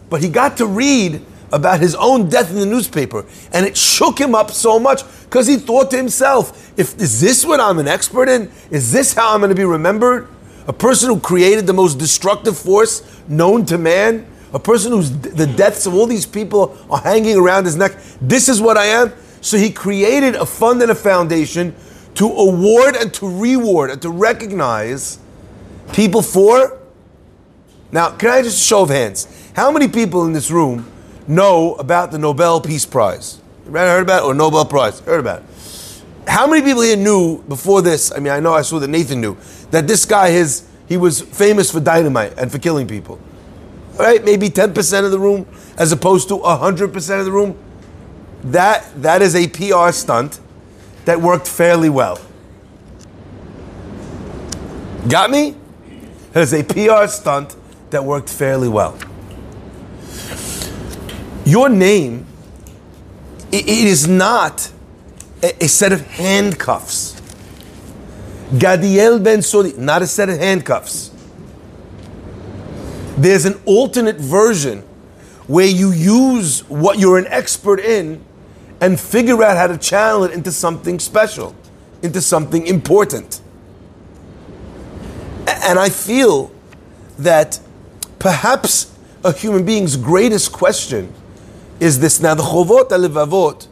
but 0.09 0.23
he 0.23 0.29
got 0.29 0.57
to 0.57 0.65
read 0.65 1.21
about 1.51 1.79
his 1.79 1.95
own 1.95 2.29
death 2.29 2.49
in 2.49 2.59
the 2.59 2.65
newspaper, 2.65 3.25
and 3.53 3.65
it 3.65 3.77
shook 3.77 4.19
him 4.19 4.35
up 4.35 4.51
so 4.51 4.79
much 4.79 5.03
because 5.23 5.47
he 5.47 5.57
thought 5.57 5.91
to 5.91 5.97
himself, 5.97 6.71
"If 6.77 6.99
is 6.99 7.21
this 7.21 7.45
what 7.45 7.59
I'm 7.59 7.79
an 7.79 7.87
expert 7.87 8.29
in? 8.29 8.51
Is 8.71 8.91
this 8.91 9.13
how 9.13 9.33
I'm 9.33 9.39
going 9.39 9.49
to 9.49 9.55
be 9.55 9.65
remembered? 9.65 10.27
A 10.67 10.73
person 10.73 11.09
who 11.09 11.19
created 11.19 11.67
the 11.67 11.73
most 11.73 11.97
destructive 11.97 12.57
force 12.57 13.03
known 13.27 13.65
to 13.67 13.77
man, 13.77 14.25
a 14.53 14.59
person 14.59 14.91
whose 14.91 15.11
the 15.11 15.45
deaths 15.45 15.85
of 15.85 15.93
all 15.93 16.07
these 16.07 16.25
people 16.25 16.75
are 16.89 16.99
hanging 16.99 17.37
around 17.37 17.65
his 17.65 17.75
neck. 17.75 17.93
This 18.21 18.49
is 18.49 18.61
what 18.61 18.77
I 18.77 18.85
am." 18.85 19.13
So 19.41 19.57
he 19.57 19.69
created 19.69 20.35
a 20.35 20.45
fund 20.45 20.81
and 20.81 20.89
a 20.89 20.95
foundation 20.95 21.75
to 22.15 22.25
award 22.25 22.95
and 22.95 23.13
to 23.13 23.27
reward 23.27 23.91
and 23.91 24.01
to 24.01 24.09
recognize 24.09 25.19
people 25.91 26.23
for. 26.23 26.77
Now, 27.91 28.09
can 28.09 28.29
I 28.29 28.41
just 28.41 28.59
show 28.59 28.81
of 28.81 28.89
hands? 28.89 29.27
How 29.53 29.69
many 29.69 29.87
people 29.87 30.25
in 30.25 30.33
this 30.33 30.49
room 30.49 30.85
know 31.27 31.75
about 31.75 32.11
the 32.11 32.17
Nobel 32.17 32.61
Peace 32.61 32.85
Prize? 32.85 33.41
Right, 33.65 33.85
heard 33.85 34.03
about 34.03 34.23
it? 34.23 34.25
Or 34.25 34.33
Nobel 34.33 34.65
Prize? 34.65 34.99
Heard 35.01 35.19
about 35.19 35.41
it. 35.41 35.45
How 36.27 36.47
many 36.47 36.61
people 36.61 36.81
here 36.81 36.95
knew 36.95 37.41
before 37.43 37.81
this? 37.81 38.11
I 38.11 38.19
mean, 38.19 38.33
I 38.33 38.39
know 38.39 38.53
I 38.53 38.61
saw 38.61 38.79
that 38.79 38.87
Nathan 38.87 39.21
knew 39.21 39.37
that 39.71 39.87
this 39.87 40.05
guy 40.05 40.29
is 40.29 40.67
he 40.87 40.97
was 40.97 41.21
famous 41.21 41.71
for 41.71 41.79
dynamite 41.79 42.33
and 42.37 42.51
for 42.51 42.59
killing 42.59 42.87
people. 42.87 43.19
Right? 43.97 44.23
Maybe 44.23 44.49
10% 44.49 45.05
of 45.05 45.11
the 45.11 45.19
room 45.19 45.47
as 45.77 45.91
opposed 45.91 46.27
to 46.29 46.35
100% 46.35 47.19
of 47.19 47.25
the 47.25 47.31
room. 47.31 47.57
That 48.43 48.85
that 49.01 49.21
is 49.21 49.35
a 49.35 49.47
PR 49.47 49.91
stunt 49.91 50.39
that 51.05 51.19
worked 51.19 51.47
fairly 51.47 51.89
well. 51.89 52.19
Got 55.07 55.31
me? 55.31 55.55
It 56.33 56.41
is 56.41 56.53
a 56.53 56.63
PR 56.63 57.07
stunt 57.07 57.55
that 57.91 58.03
worked 58.03 58.29
fairly 58.29 58.67
well. 58.67 58.97
Your 61.45 61.69
name, 61.69 62.25
it 63.51 63.67
is 63.67 64.07
not 64.07 64.71
a, 65.43 65.67
set 65.67 65.93
of 65.93 66.01
handcuffs. 66.07 67.21
Gadiel 68.53 69.23
ben 69.23 69.39
Sodi, 69.39 69.77
not 69.77 70.01
a 70.01 70.07
set 70.07 70.27
of 70.29 70.39
handcuffs. 70.39 71.11
There's 73.15 73.45
an 73.45 73.61
alternate 73.65 74.17
version 74.17 74.81
where 75.45 75.67
you 75.67 75.91
use 75.91 76.67
what 76.67 76.97
you're 76.97 77.19
an 77.19 77.27
expert 77.27 77.79
in 77.79 78.23
and 78.81 78.99
figure 78.99 79.41
out 79.43 79.55
how 79.55 79.67
to 79.67 79.77
channel 79.77 80.23
it 80.23 80.31
into 80.31 80.51
something 80.51 80.97
special, 80.97 81.55
into 82.01 82.21
something 82.21 82.65
important. 82.65 83.39
And 85.47 85.77
I 85.77 85.89
feel 85.89 86.51
that 87.19 87.59
perhaps 88.17 88.91
a 89.23 89.31
human 89.31 89.63
being's 89.63 89.95
greatest 89.95 90.51
question 90.51 91.13
is 91.79 91.99
this. 91.99 92.19
Now, 92.21 92.35
the 92.35 92.43
Chovot 92.43 92.89
HaLevavot 92.89 93.67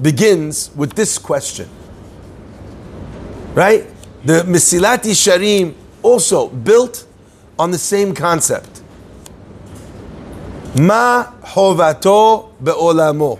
begins 0.00 0.70
with 0.74 0.94
this 0.94 1.18
question. 1.18 1.68
Right? 3.54 3.86
The 4.24 4.42
Mesilat 4.42 5.02
Yesharim 5.04 5.74
also 6.02 6.48
built 6.48 7.06
on 7.58 7.70
the 7.70 7.78
same 7.78 8.14
concept. 8.14 8.82
Ma 10.78 11.32
hovato 11.42 12.52
be'olamo. 12.62 13.38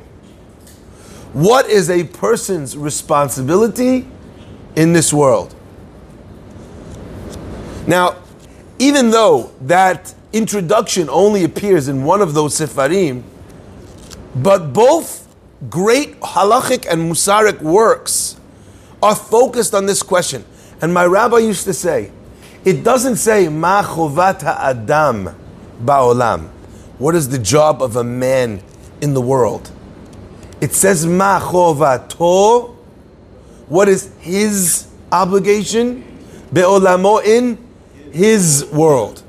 What 1.32 1.68
is 1.68 1.90
a 1.90 2.04
person's 2.04 2.76
responsibility 2.76 4.06
in 4.74 4.94
this 4.94 5.12
world? 5.12 5.54
Now, 7.86 8.16
even 8.78 9.10
though 9.10 9.52
that 9.60 10.14
introduction 10.32 11.10
only 11.10 11.44
appears 11.44 11.88
in 11.88 12.04
one 12.04 12.22
of 12.22 12.32
those 12.32 12.58
sefarim, 12.58 13.22
but 14.36 14.72
both 14.72 15.34
great 15.70 16.20
halachic 16.20 16.86
and 16.90 17.10
musaric 17.10 17.60
works 17.62 18.38
are 19.02 19.14
focused 19.14 19.74
on 19.74 19.86
this 19.86 20.02
question. 20.02 20.44
And 20.82 20.92
my 20.92 21.06
rabbi 21.06 21.38
used 21.38 21.64
to 21.64 21.72
say, 21.72 22.12
it 22.64 22.84
doesn't 22.84 23.16
say 23.16 23.48
ma 23.48 23.82
chovat 23.82 24.42
adam 24.42 25.34
ba'olam. 25.82 26.48
What 26.98 27.14
is 27.14 27.28
the 27.28 27.38
job 27.38 27.82
of 27.82 27.96
a 27.96 28.04
man 28.04 28.62
in 29.00 29.14
the 29.14 29.20
world? 29.20 29.70
It 30.60 30.72
says 30.72 31.06
ma 31.06 31.40
chovato. 31.40 32.74
What 33.68 33.88
is 33.88 34.12
his 34.20 34.86
obligation? 35.10 36.04
Be'olamo 36.52 37.24
in 37.24 37.58
his 38.12 38.66
world. 38.72 39.22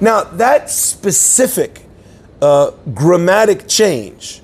Now 0.00 0.24
that 0.24 0.70
specific 0.70 1.82
uh, 2.40 2.70
grammatic 2.94 3.68
change, 3.68 4.40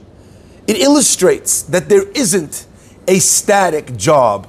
it 0.67 0.79
illustrates 0.79 1.63
that 1.63 1.89
there 1.89 2.09
isn't 2.11 2.67
a 3.09 3.19
static 3.19 3.97
job 3.97 4.49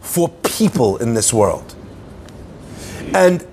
for 0.00 0.28
people 0.42 0.96
in 0.96 1.14
this 1.14 1.32
world. 1.32 1.74
And 3.14 3.46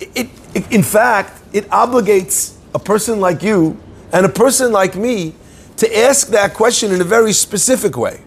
it, 0.00 0.28
it, 0.54 0.72
in 0.72 0.82
fact, 0.82 1.42
it 1.52 1.64
obligates 1.70 2.56
a 2.74 2.78
person 2.78 3.20
like 3.20 3.42
you 3.42 3.76
and 4.12 4.24
a 4.24 4.28
person 4.28 4.72
like 4.72 4.94
me 4.94 5.34
to 5.76 5.98
ask 5.98 6.28
that 6.28 6.54
question 6.54 6.92
in 6.92 7.00
a 7.00 7.04
very 7.04 7.32
specific 7.32 7.96
way. 7.96 8.20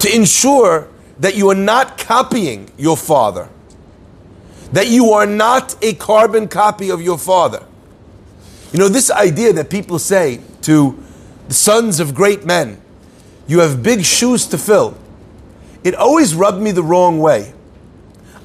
To 0.00 0.14
ensure 0.14 0.88
that 1.18 1.36
you 1.36 1.50
are 1.50 1.54
not 1.54 1.98
copying 1.98 2.70
your 2.76 2.96
father, 2.96 3.48
that 4.72 4.88
you 4.88 5.10
are 5.10 5.26
not 5.26 5.76
a 5.82 5.94
carbon 5.94 6.48
copy 6.48 6.90
of 6.90 7.00
your 7.00 7.18
father 7.18 7.64
you 8.74 8.80
know, 8.80 8.88
this 8.88 9.08
idea 9.08 9.52
that 9.52 9.70
people 9.70 10.00
say 10.00 10.40
to 10.62 11.00
the 11.46 11.54
sons 11.54 12.00
of 12.00 12.12
great 12.12 12.44
men, 12.44 12.82
you 13.46 13.60
have 13.60 13.84
big 13.84 14.04
shoes 14.04 14.48
to 14.48 14.58
fill, 14.58 14.98
it 15.84 15.94
always 15.94 16.34
rubbed 16.34 16.60
me 16.60 16.72
the 16.72 16.82
wrong 16.82 17.20
way. 17.20 17.54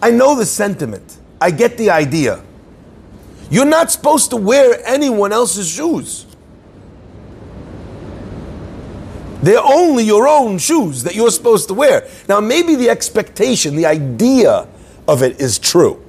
I 0.04 0.12
know 0.12 0.36
the 0.36 0.46
sentiment, 0.46 1.18
I 1.42 1.50
get 1.50 1.80
the 1.80 1.90
idea. 1.90 2.44
You're 3.50 3.66
not 3.66 3.90
supposed 3.90 4.30
to 4.30 4.38
wear 4.38 4.80
anyone 4.86 5.34
else's 5.34 5.68
shoes. 5.68 6.28
They're 9.42 9.58
only 9.58 10.04
your 10.04 10.28
own 10.28 10.60
shoes 10.60 11.02
that 11.06 11.16
you're 11.16 11.32
supposed 11.32 11.70
to 11.70 11.74
wear. 11.74 12.08
Now, 12.28 12.40
maybe 12.40 12.76
the 12.76 12.92
expectation, 12.92 13.76
the 13.76 13.88
idea 13.88 14.68
of 15.08 15.24
it 15.24 15.42
is 15.42 15.58
true. 15.58 16.06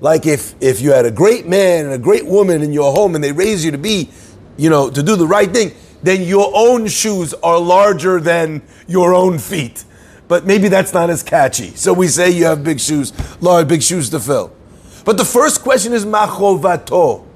Like 0.00 0.26
if 0.26 0.54
if 0.60 0.80
you 0.80 0.92
had 0.92 1.04
a 1.04 1.10
great 1.10 1.46
man 1.46 1.84
and 1.84 1.94
a 1.94 1.98
great 1.98 2.26
woman 2.26 2.62
in 2.62 2.72
your 2.72 2.92
home 2.92 3.14
and 3.14 3.22
they 3.22 3.32
raise 3.32 3.64
you 3.64 3.70
to 3.70 3.78
be, 3.78 4.10
you 4.56 4.70
know, 4.70 4.90
to 4.90 5.02
do 5.02 5.14
the 5.16 5.26
right 5.26 5.50
thing, 5.50 5.72
then 6.02 6.22
your 6.22 6.50
own 6.54 6.88
shoes 6.88 7.34
are 7.34 7.58
larger 7.58 8.18
than 8.18 8.62
your 8.86 9.14
own 9.14 9.38
feet. 9.38 9.84
But 10.26 10.46
maybe 10.46 10.68
that's 10.68 10.94
not 10.94 11.10
as 11.10 11.22
catchy. 11.22 11.74
So 11.74 11.92
we 11.92 12.08
say 12.08 12.30
you 12.30 12.44
have 12.44 12.64
big 12.64 12.80
shoes, 12.80 13.12
large 13.42 13.68
big 13.68 13.82
shoes 13.82 14.08
to 14.10 14.20
fill. 14.20 14.52
But 15.04 15.16
the 15.16 15.24
first 15.24 15.62
question 15.62 15.92
is 15.92 16.06
machovato. 16.06 17.26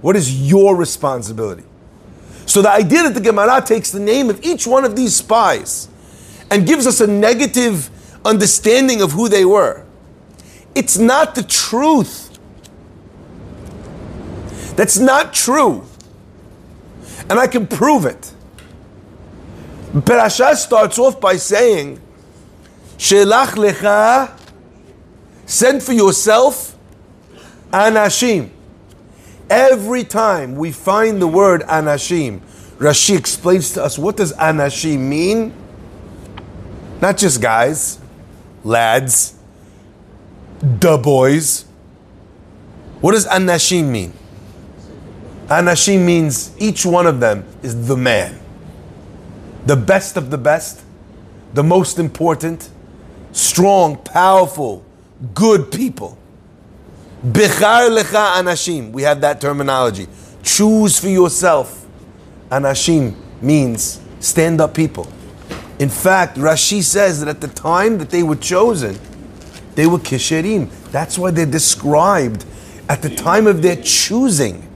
What 0.00 0.16
is 0.16 0.48
your 0.48 0.76
responsibility? 0.76 1.64
So 2.46 2.62
the 2.62 2.70
idea 2.70 3.02
that 3.02 3.14
the 3.14 3.20
Gemara 3.20 3.60
takes 3.60 3.90
the 3.90 4.00
name 4.00 4.30
of 4.30 4.42
each 4.44 4.66
one 4.66 4.84
of 4.84 4.94
these 4.94 5.16
spies 5.16 5.88
and 6.50 6.66
gives 6.66 6.86
us 6.86 7.00
a 7.00 7.06
negative 7.06 7.90
understanding 8.24 9.02
of 9.02 9.12
who 9.12 9.28
they 9.28 9.44
were 9.44 9.85
it's 10.76 10.98
not 10.98 11.34
the 11.34 11.42
truth. 11.42 12.38
That's 14.76 14.98
not 14.98 15.32
true. 15.32 15.84
And 17.30 17.40
I 17.40 17.46
can 17.46 17.66
prove 17.66 18.04
it. 18.04 18.30
Parashah 19.94 20.54
starts 20.56 20.98
off 20.98 21.18
by 21.18 21.36
saying, 21.36 21.98
Shelach 22.98 23.54
lecha, 23.56 24.38
send 25.46 25.82
for 25.82 25.94
yourself 25.94 26.76
anashim. 27.72 28.50
Every 29.48 30.04
time 30.04 30.56
we 30.56 30.72
find 30.72 31.22
the 31.22 31.26
word 31.26 31.62
anashim, 31.62 32.40
Rashi 32.78 33.16
explains 33.16 33.72
to 33.72 33.82
us 33.82 33.98
what 33.98 34.18
does 34.18 34.34
anashim 34.34 34.98
mean? 34.98 35.54
Not 37.00 37.16
just 37.16 37.40
guys, 37.40 37.98
lads, 38.62 39.35
the 40.60 40.98
boys. 40.98 41.64
What 43.00 43.12
does 43.12 43.26
anashim 43.26 43.88
mean? 43.88 44.12
Anashim 45.48 46.04
means 46.04 46.54
each 46.58 46.84
one 46.84 47.06
of 47.06 47.20
them 47.20 47.44
is 47.62 47.86
the 47.86 47.96
man. 47.96 48.38
The 49.66 49.76
best 49.76 50.16
of 50.16 50.30
the 50.30 50.38
best, 50.38 50.82
the 51.54 51.62
most 51.62 51.98
important, 51.98 52.70
strong, 53.32 53.96
powerful, 53.96 54.84
good 55.34 55.70
people. 55.70 56.18
Bichar 57.24 57.88
lecha 57.96 58.34
anashim. 58.34 58.92
We 58.92 59.02
have 59.02 59.20
that 59.20 59.40
terminology. 59.40 60.06
Choose 60.42 60.98
for 60.98 61.08
yourself. 61.08 61.86
Anashim 62.50 63.14
means 63.42 64.00
stand 64.20 64.60
up 64.60 64.74
people. 64.74 65.06
In 65.78 65.88
fact, 65.88 66.38
Rashi 66.38 66.82
says 66.82 67.20
that 67.20 67.28
at 67.28 67.40
the 67.40 67.48
time 67.48 67.98
that 67.98 68.10
they 68.10 68.22
were 68.22 68.36
chosen, 68.36 68.98
they 69.76 69.86
were 69.86 69.98
kisherim. 69.98 70.70
That's 70.90 71.16
why 71.16 71.30
they're 71.30 71.46
described 71.46 72.44
at 72.88 73.02
the 73.02 73.14
time 73.14 73.46
of 73.46 73.62
their 73.62 73.76
choosing 73.76 74.68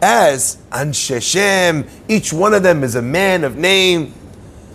as 0.00 0.58
Anshe 0.70 1.22
Shem. 1.22 1.88
Each 2.08 2.32
one 2.32 2.54
of 2.54 2.62
them 2.62 2.84
is 2.84 2.94
a 2.94 3.02
man 3.02 3.44
of 3.44 3.56
name. 3.56 4.14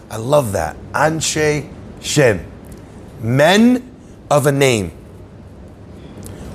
I 0.10 0.18
love 0.18 0.52
that. 0.54 0.76
Anshe 0.94 1.72
Shem. 2.02 2.46
Men 3.22 3.90
of 4.30 4.48
a 4.48 4.52
name. 4.52 4.92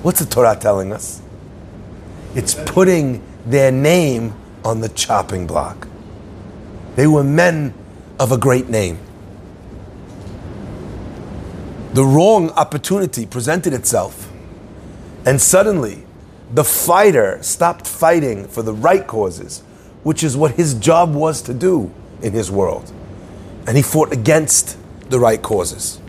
What's 0.01 0.19
the 0.19 0.25
Torah 0.25 0.57
telling 0.59 0.91
us? 0.91 1.21
It's 2.35 2.55
putting 2.65 3.23
their 3.45 3.71
name 3.71 4.33
on 4.65 4.81
the 4.81 4.89
chopping 4.89 5.47
block. 5.47 5.87
They 6.95 7.07
were 7.07 7.23
men 7.23 7.73
of 8.19 8.31
a 8.31 8.37
great 8.37 8.69
name. 8.69 8.99
The 11.93 12.03
wrong 12.03 12.49
opportunity 12.51 13.27
presented 13.27 13.71
itself, 13.71 14.31
and 15.25 15.39
suddenly 15.39 16.05
the 16.51 16.63
fighter 16.63 17.37
stopped 17.41 17.87
fighting 17.87 18.47
for 18.47 18.63
the 18.63 18.73
right 18.73 19.05
causes, 19.05 19.61
which 20.01 20.23
is 20.23 20.35
what 20.35 20.51
his 20.51 20.73
job 20.73 21.13
was 21.13 21.41
to 21.43 21.53
do 21.53 21.91
in 22.21 22.33
his 22.33 22.49
world. 22.49 22.91
And 23.67 23.77
he 23.77 23.83
fought 23.83 24.11
against 24.11 24.77
the 25.09 25.19
right 25.19 25.41
causes. 25.41 25.99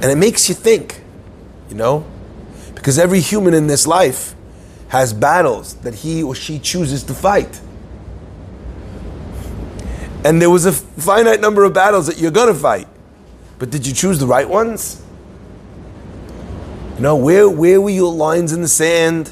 And 0.00 0.10
it 0.10 0.16
makes 0.16 0.48
you 0.48 0.54
think, 0.54 1.02
you 1.68 1.76
know, 1.76 2.06
because 2.74 2.98
every 2.98 3.20
human 3.20 3.54
in 3.54 3.66
this 3.66 3.86
life 3.86 4.34
has 4.88 5.12
battles 5.12 5.74
that 5.76 5.96
he 5.96 6.22
or 6.22 6.34
she 6.34 6.58
chooses 6.58 7.04
to 7.04 7.14
fight. 7.14 7.60
And 10.24 10.40
there 10.40 10.50
was 10.50 10.66
a 10.66 10.72
finite 10.72 11.40
number 11.40 11.64
of 11.64 11.72
battles 11.74 12.06
that 12.06 12.18
you're 12.18 12.30
going 12.30 12.52
to 12.52 12.58
fight. 12.58 12.88
But 13.62 13.70
did 13.70 13.86
you 13.86 13.94
choose 13.94 14.18
the 14.18 14.26
right 14.26 14.48
ones? 14.48 15.00
You 16.96 17.00
know, 17.02 17.14
where, 17.14 17.48
where 17.48 17.80
were 17.80 17.90
your 17.90 18.12
lines 18.12 18.52
in 18.52 18.60
the 18.60 18.66
sand? 18.66 19.28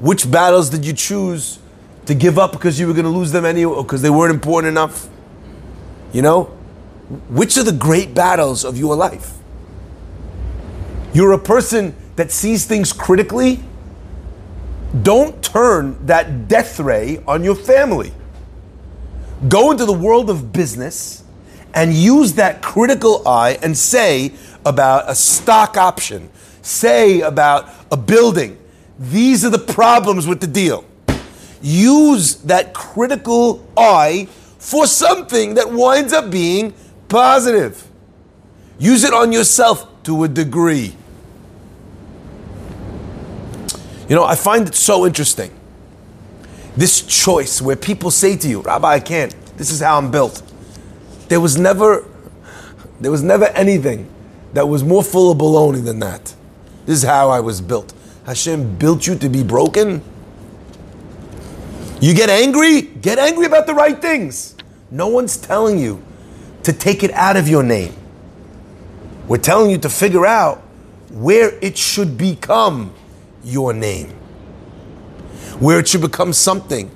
Which 0.00 0.30
battles 0.30 0.68
did 0.68 0.84
you 0.84 0.92
choose 0.92 1.60
to 2.04 2.14
give 2.14 2.38
up 2.38 2.52
because 2.52 2.78
you 2.78 2.86
were 2.86 2.92
going 2.92 3.06
to 3.06 3.10
lose 3.10 3.32
them 3.32 3.46
anyway, 3.46 3.74
or 3.74 3.82
because 3.82 4.02
they 4.02 4.10
weren't 4.10 4.34
important 4.34 4.70
enough? 4.70 5.08
You 6.12 6.20
know, 6.20 6.44
which 7.30 7.56
are 7.56 7.62
the 7.62 7.72
great 7.72 8.12
battles 8.12 8.66
of 8.66 8.76
your 8.76 8.96
life? 8.96 9.32
You're 11.14 11.32
a 11.32 11.38
person 11.38 11.96
that 12.16 12.30
sees 12.30 12.66
things 12.66 12.92
critically. 12.92 13.64
Don't 15.02 15.42
turn 15.42 16.04
that 16.04 16.48
death 16.48 16.78
ray 16.78 17.22
on 17.26 17.42
your 17.42 17.54
family 17.54 18.12
go 19.48 19.70
into 19.70 19.86
the 19.86 19.92
world 19.92 20.28
of 20.28 20.52
business 20.52 21.23
and 21.74 21.92
use 21.92 22.34
that 22.34 22.62
critical 22.62 23.26
eye 23.26 23.58
and 23.62 23.76
say 23.76 24.32
about 24.64 25.10
a 25.10 25.14
stock 25.14 25.76
option, 25.76 26.30
say 26.62 27.20
about 27.20 27.68
a 27.90 27.96
building, 27.96 28.58
these 28.98 29.44
are 29.44 29.50
the 29.50 29.58
problems 29.58 30.26
with 30.26 30.40
the 30.40 30.46
deal. 30.46 30.84
Use 31.60 32.36
that 32.42 32.74
critical 32.74 33.66
eye 33.76 34.28
for 34.58 34.86
something 34.86 35.54
that 35.54 35.70
winds 35.70 36.12
up 36.12 36.30
being 36.30 36.72
positive. 37.08 37.88
Use 38.78 39.04
it 39.04 39.12
on 39.12 39.32
yourself 39.32 40.02
to 40.04 40.24
a 40.24 40.28
degree. 40.28 40.94
You 44.08 44.16
know, 44.16 44.24
I 44.24 44.34
find 44.34 44.68
it 44.68 44.74
so 44.74 45.06
interesting 45.06 45.50
this 46.76 47.02
choice 47.02 47.62
where 47.62 47.76
people 47.76 48.10
say 48.10 48.36
to 48.36 48.48
you, 48.48 48.60
Rabbi, 48.60 48.94
I 48.94 49.00
can't. 49.00 49.34
This 49.56 49.70
is 49.70 49.80
how 49.80 49.96
I'm 49.96 50.10
built. 50.10 50.42
There 51.28 51.40
was 51.40 51.58
never, 51.58 52.04
there 53.00 53.10
was 53.10 53.22
never 53.22 53.46
anything 53.46 54.08
that 54.52 54.68
was 54.68 54.84
more 54.84 55.02
full 55.02 55.32
of 55.32 55.38
baloney 55.38 55.84
than 55.84 55.98
that. 56.00 56.34
This 56.86 56.98
is 56.98 57.02
how 57.04 57.30
I 57.30 57.40
was 57.40 57.60
built. 57.60 57.92
Hashem 58.26 58.76
built 58.76 59.06
you 59.06 59.16
to 59.16 59.28
be 59.28 59.42
broken. 59.42 60.02
You 62.00 62.14
get 62.14 62.28
angry? 62.30 62.82
Get 62.82 63.18
angry 63.18 63.46
about 63.46 63.66
the 63.66 63.74
right 63.74 64.00
things. 64.00 64.54
No 64.90 65.08
one's 65.08 65.36
telling 65.36 65.78
you 65.78 66.02
to 66.62 66.72
take 66.72 67.02
it 67.02 67.10
out 67.12 67.36
of 67.36 67.48
your 67.48 67.62
name. 67.62 67.94
We're 69.26 69.38
telling 69.38 69.70
you 69.70 69.78
to 69.78 69.88
figure 69.88 70.26
out 70.26 70.58
where 71.10 71.58
it 71.60 71.78
should 71.78 72.18
become 72.18 72.92
your 73.42 73.72
name 73.72 74.12
where 75.58 75.78
it 75.78 75.88
should 75.88 76.00
become 76.00 76.32
something 76.32 76.90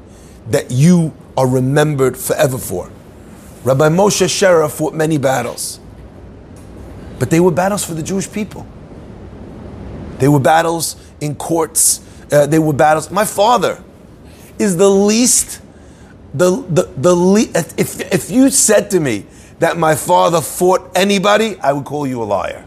that 0.51 0.71
you 0.71 1.15
are 1.37 1.47
remembered 1.47 2.17
forever 2.17 2.59
for. 2.59 2.91
Rabbi 3.65 3.89
Moshe 3.89 4.27
Sherer 4.27 4.71
fought 4.71 4.95
many 4.95 5.19
battles, 5.19 5.81
but 7.19 7.31
they 7.31 7.41
were 7.41 7.51
battles 7.51 7.85
for 7.85 7.95
the 7.95 8.03
Jewish 8.03 8.31
people. 8.31 8.67
They 10.19 10.29
were 10.29 10.41
battles 10.41 10.97
in 11.21 11.35
courts. 11.35 12.01
Uh, 12.33 12.47
they 12.47 12.59
were 12.59 12.73
battles. 12.73 13.11
My 13.11 13.25
father 13.25 13.83
is 14.59 14.77
the 14.77 14.89
least, 14.91 15.61
the 16.35 16.51
the 16.69 16.83
the 16.97 17.15
le- 17.15 17.51
if 17.77 18.01
if 18.13 18.31
you 18.31 18.51
said 18.51 18.91
to 18.93 19.01
me 19.01 19.27
that 19.59 19.77
my 19.77 19.95
father 19.95 20.41
fought 20.41 20.91
anybody, 20.95 21.59
I 21.61 21.73
would 21.73 21.85
call 21.85 22.07
you 22.07 22.23
a 22.23 22.25
liar. 22.25 22.65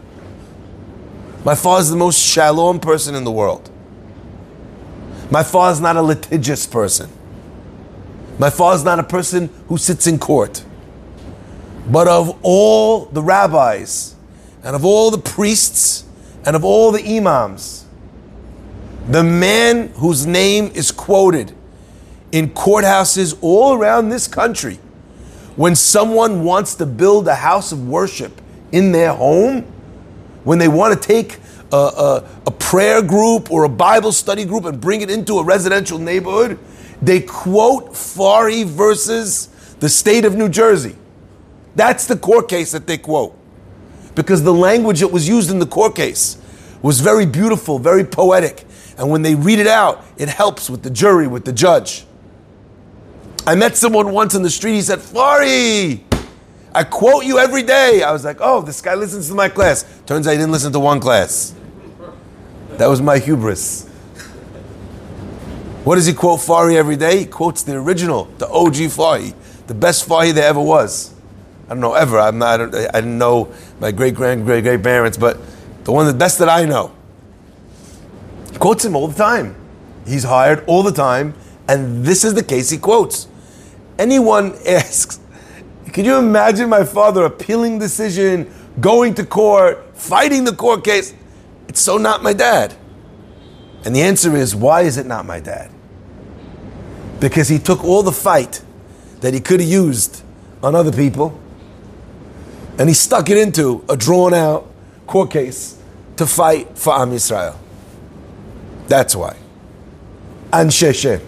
My 1.44 1.54
father's 1.54 1.90
the 1.90 1.96
most 1.96 2.18
shalom 2.20 2.80
person 2.80 3.14
in 3.14 3.24
the 3.24 3.32
world. 3.32 3.70
My 5.30 5.42
father's 5.42 5.80
not 5.80 5.96
a 5.96 6.02
litigious 6.02 6.66
person. 6.66 7.10
My 8.38 8.50
father's 8.50 8.84
not 8.84 8.98
a 8.98 9.02
person 9.02 9.48
who 9.68 9.78
sits 9.78 10.06
in 10.06 10.18
court. 10.18 10.64
But 11.90 12.08
of 12.08 12.38
all 12.42 13.06
the 13.06 13.22
rabbis, 13.22 14.14
and 14.62 14.76
of 14.76 14.84
all 14.84 15.10
the 15.10 15.18
priests, 15.18 16.04
and 16.44 16.56
of 16.56 16.64
all 16.64 16.92
the 16.92 17.16
imams, 17.16 17.84
the 19.08 19.24
man 19.24 19.88
whose 19.96 20.26
name 20.26 20.70
is 20.74 20.92
quoted 20.92 21.52
in 22.30 22.50
courthouses 22.50 23.36
all 23.40 23.74
around 23.74 24.08
this 24.08 24.28
country 24.28 24.78
when 25.56 25.74
someone 25.74 26.44
wants 26.44 26.76
to 26.76 26.86
build 26.86 27.28
a 27.28 27.34
house 27.34 27.72
of 27.72 27.88
worship 27.88 28.40
in 28.70 28.92
their 28.92 29.12
home, 29.12 29.62
when 30.44 30.58
they 30.58 30.68
want 30.68 31.00
to 31.00 31.08
take 31.08 31.38
a, 31.72 31.76
a, 31.76 32.28
a 32.46 32.50
prayer 32.50 33.02
group 33.02 33.50
or 33.50 33.64
a 33.64 33.68
Bible 33.68 34.12
study 34.12 34.44
group 34.44 34.64
and 34.64 34.80
bring 34.80 35.02
it 35.02 35.10
into 35.10 35.38
a 35.38 35.44
residential 35.44 35.98
neighborhood, 35.98 36.58
they 37.02 37.20
quote 37.20 37.90
Farhi 37.90 38.64
versus 38.64 39.48
the 39.80 39.88
state 39.88 40.24
of 40.24 40.36
New 40.36 40.48
Jersey. 40.48 40.96
That's 41.74 42.06
the 42.06 42.16
court 42.16 42.48
case 42.48 42.72
that 42.72 42.86
they 42.86 42.98
quote. 42.98 43.36
Because 44.14 44.42
the 44.42 44.52
language 44.52 45.00
that 45.00 45.08
was 45.08 45.28
used 45.28 45.50
in 45.50 45.58
the 45.58 45.66
court 45.66 45.94
case 45.94 46.36
was 46.82 47.00
very 47.00 47.24
beautiful, 47.24 47.78
very 47.78 48.04
poetic. 48.04 48.64
And 48.98 49.10
when 49.10 49.22
they 49.22 49.34
read 49.34 49.58
it 49.58 49.66
out, 49.66 50.04
it 50.16 50.28
helps 50.28 50.68
with 50.68 50.82
the 50.82 50.90
jury, 50.90 51.26
with 51.26 51.44
the 51.44 51.52
judge. 51.52 52.04
I 53.46 53.54
met 53.54 53.76
someone 53.76 54.12
once 54.12 54.34
in 54.34 54.42
the 54.42 54.50
street, 54.50 54.74
he 54.74 54.82
said, 54.82 54.98
Farhi, 54.98 56.02
I 56.74 56.84
quote 56.84 57.24
you 57.24 57.38
every 57.38 57.62
day. 57.62 58.02
I 58.02 58.12
was 58.12 58.24
like, 58.24 58.38
oh, 58.40 58.62
this 58.62 58.80
guy 58.80 58.94
listens 58.94 59.28
to 59.28 59.34
my 59.34 59.48
class. 59.48 59.84
Turns 60.06 60.26
out 60.26 60.32
he 60.32 60.36
didn't 60.36 60.52
listen 60.52 60.72
to 60.72 60.80
one 60.80 61.00
class. 61.00 61.54
That 62.72 62.86
was 62.86 63.00
my 63.00 63.18
hubris. 63.18 63.88
What 65.84 65.96
does 65.96 66.06
he 66.06 66.12
quote 66.12 66.38
Farhi 66.40 66.76
every 66.76 66.96
day? 66.96 67.20
He 67.20 67.26
quotes 67.26 67.62
the 67.64 67.74
original, 67.74 68.26
the 68.38 68.48
OG 68.48 68.74
Farhi, 68.74 69.34
the 69.66 69.74
best 69.74 70.08
Farhi 70.08 70.32
there 70.32 70.46
ever 70.46 70.60
was. 70.60 71.11
I 71.72 71.74
don't 71.74 71.80
know 71.80 71.94
ever. 71.94 72.20
I'm 72.20 72.36
not. 72.36 72.74
I, 72.74 72.86
I 72.92 73.00
didn't 73.00 73.16
know 73.16 73.50
my 73.80 73.92
great 73.92 74.14
grand 74.14 74.44
great 74.44 74.62
great 74.62 74.82
parents, 74.82 75.16
but 75.16 75.38
the 75.84 75.92
one 75.92 76.06
the 76.06 76.12
best 76.12 76.38
that 76.40 76.50
I 76.50 76.66
know. 76.66 76.92
Quotes 78.58 78.84
him 78.84 78.94
all 78.94 79.08
the 79.08 79.16
time. 79.16 79.56
He's 80.06 80.24
hired 80.24 80.62
all 80.66 80.82
the 80.82 80.92
time, 80.92 81.32
and 81.66 82.04
this 82.04 82.24
is 82.24 82.34
the 82.34 82.42
case 82.44 82.68
he 82.68 82.76
quotes. 82.76 83.26
Anyone 83.98 84.54
asks, 84.66 85.18
can 85.94 86.04
you 86.04 86.18
imagine 86.18 86.68
my 86.68 86.84
father 86.84 87.24
appealing 87.24 87.78
decision, 87.78 88.52
going 88.78 89.14
to 89.14 89.24
court, 89.24 89.96
fighting 89.96 90.44
the 90.44 90.54
court 90.54 90.84
case? 90.84 91.14
It's 91.68 91.80
so 91.80 91.96
not 91.96 92.22
my 92.22 92.34
dad. 92.34 92.74
And 93.86 93.96
the 93.96 94.02
answer 94.02 94.36
is, 94.36 94.54
why 94.54 94.82
is 94.82 94.98
it 94.98 95.06
not 95.06 95.24
my 95.24 95.40
dad? 95.40 95.70
Because 97.18 97.48
he 97.48 97.58
took 97.58 97.82
all 97.82 98.02
the 98.02 98.12
fight 98.12 98.60
that 99.22 99.32
he 99.32 99.40
could 99.40 99.60
have 99.60 99.68
used 99.70 100.22
on 100.62 100.74
other 100.74 100.92
people 100.92 101.38
And 102.78 102.88
he 102.88 102.94
stuck 102.94 103.28
it 103.30 103.36
into 103.36 103.84
a 103.88 103.96
drawn 103.96 104.34
out 104.34 104.70
court 105.06 105.30
case 105.30 105.78
to 106.16 106.26
fight 106.26 106.76
for 106.76 106.94
Am 106.94 107.10
Yisrael. 107.10 107.56
That's 108.88 109.14
why. 109.14 109.36
And 110.52 110.70
Sheshe. 110.70 111.22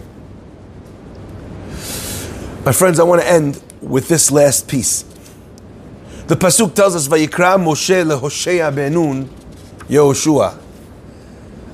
My 2.65 2.71
friends, 2.71 2.99
I 2.99 3.03
want 3.03 3.21
to 3.21 3.27
end 3.27 3.61
with 3.81 4.07
this 4.07 4.31
last 4.31 4.67
piece. 4.67 5.03
The 6.27 6.35
Pasuk 6.35 6.73
tells 6.73 6.95
us, 6.95 7.07
Vayikra 7.07 7.57
Moshe 7.63 8.03
leHoshea 8.03 8.73
benun 8.73 9.27
Yehoshua. 9.87 10.57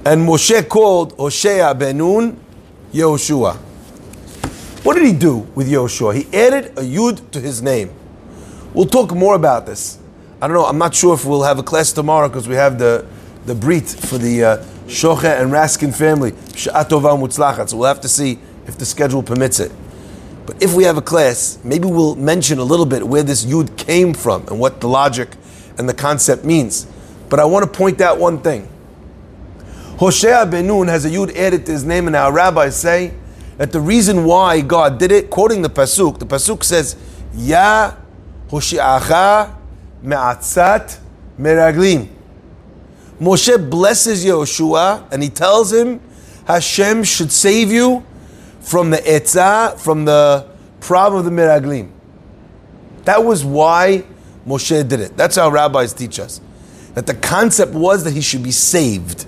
And 0.06 0.28
Moshe 0.28 0.68
called 0.68 1.14
Hoshea 1.14 1.74
benun 1.74 2.36
Yehoshua. 2.92 3.56
What 4.84 4.96
did 4.96 5.06
he 5.06 5.14
do 5.14 5.38
with 5.56 5.70
Yehoshua? 5.70 6.16
He 6.16 6.38
added 6.38 6.78
a 6.78 6.82
yud 6.82 7.32
to 7.32 7.40
his 7.40 7.62
name. 7.62 7.92
We'll 8.74 8.86
talk 8.86 9.14
more 9.14 9.36
about 9.36 9.66
this. 9.66 10.00
I 10.42 10.48
don't 10.48 10.56
know. 10.56 10.66
I'm 10.66 10.78
not 10.78 10.96
sure 10.96 11.14
if 11.14 11.26
we'll 11.26 11.44
have 11.44 11.60
a 11.60 11.64
class 11.64 11.92
tomorrow 11.92 12.28
because 12.28 12.48
we 12.48 12.56
have 12.56 12.80
the 12.80 13.06
the 13.46 13.56
brit 13.56 13.90
for 13.90 14.18
the 14.18 14.44
uh, 14.44 14.58
Shoche 14.88 15.42
and 15.42 15.52
Raskin 15.52 15.96
family. 15.96 16.34
So 16.56 17.78
we'll 17.78 17.88
have 17.88 18.02
to 18.02 18.08
see 18.08 18.40
if 18.68 18.78
the 18.78 18.86
schedule 18.86 19.24
permits 19.24 19.60
it. 19.60 19.72
But 20.46 20.62
if 20.62 20.74
we 20.74 20.84
have 20.84 20.98
a 20.98 21.02
class, 21.02 21.60
maybe 21.64 21.88
we'll 21.88 22.16
mention 22.16 22.60
a 22.60 22.64
little 22.64 22.86
bit 22.86 23.08
where 23.08 23.24
this 23.24 23.46
yud 23.46 23.78
came 23.78 24.14
from 24.14 24.48
and 24.48 24.60
what 24.60 24.82
the 24.82 24.88
logic 24.88 25.36
and 25.78 25.88
the 25.88 25.94
concept 25.94 26.44
means. 26.46 26.88
But 27.30 27.40
I 27.40 27.46
want 27.46 27.72
to 27.72 27.78
point 27.78 28.02
out 28.02 28.20
one 28.20 28.42
thing. 28.42 28.68
Hoshea 29.98 30.46
ben 30.50 30.68
Nun 30.68 30.88
has 30.88 31.06
a 31.06 31.10
yud 31.10 31.36
added 31.36 31.66
to 31.68 31.72
his 31.72 31.84
name, 31.84 32.08
and 32.08 32.16
our 32.16 32.32
rabbis 32.32 32.76
say 32.76 33.14
that 33.58 33.72
the 33.72 33.80
reason 33.80 34.26
why 34.26 34.62
God 34.62 34.98
did 34.98 35.12
it, 35.12 35.30
quoting 35.30 35.62
the 35.62 35.70
pasuk, 35.70 36.20
the 36.20 36.26
pasuk 36.26 36.64
says, 36.64 36.96
"Ya 37.36 37.94
Hosheacha 38.52 39.56
me'atzat 40.04 40.98
meraglim." 41.40 42.10
Moshe 43.20 43.70
blesses 43.70 44.26
Yehoshua, 44.26 45.04
and 45.12 45.22
he 45.22 45.30
tells 45.30 45.72
him, 45.72 46.02
Hashem 46.46 47.04
should 47.04 47.32
save 47.32 47.72
you 47.72 48.04
from 48.62 48.90
the 48.90 48.98
etzah, 48.98 49.78
from 49.80 50.06
the 50.06 50.48
problem 50.80 51.20
of 51.20 51.26
the 51.26 51.32
meraglim. 51.32 51.90
That 53.06 53.24
was 53.24 53.46
why 53.46 54.06
Moshe 54.48 54.88
did 54.88 55.00
it. 55.00 55.16
That's 55.16 55.36
how 55.36 55.50
rabbis 55.50 55.94
teach 55.94 56.20
us. 56.20 56.42
That 56.96 57.06
the 57.06 57.14
concept 57.14 57.74
was 57.74 58.04
that 58.06 58.14
he 58.14 58.22
should 58.22 58.42
be 58.42 58.52
saved. 58.52 59.26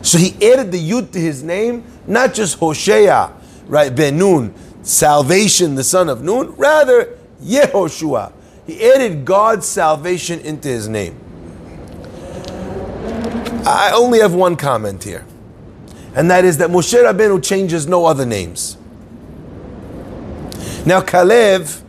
So 0.00 0.16
he 0.16 0.34
added 0.50 0.72
the 0.72 0.90
yud 0.90 1.10
to 1.12 1.20
his 1.20 1.42
name, 1.42 1.84
not 2.06 2.32
just 2.32 2.58
Hoshea, 2.58 3.30
right, 3.66 3.94
Ben 3.94 4.16
Nun, 4.16 4.54
salvation, 4.82 5.74
the 5.74 5.84
son 5.84 6.08
of 6.08 6.22
Nun, 6.22 6.54
rather 6.56 7.17
Yehoshua. 7.42 8.32
He 8.66 8.90
added 8.90 9.24
God's 9.24 9.66
salvation 9.66 10.40
into 10.40 10.68
his 10.68 10.88
name. 10.88 11.18
I 13.66 13.92
only 13.94 14.20
have 14.20 14.34
one 14.34 14.56
comment 14.56 15.04
here, 15.04 15.26
and 16.14 16.30
that 16.30 16.44
is 16.44 16.58
that 16.58 16.70
Moshe 16.70 16.94
Rabbeinu 16.94 17.42
changes 17.42 17.86
no 17.86 18.06
other 18.06 18.24
names. 18.24 18.76
Now 20.86 21.00
Kalev, 21.00 21.82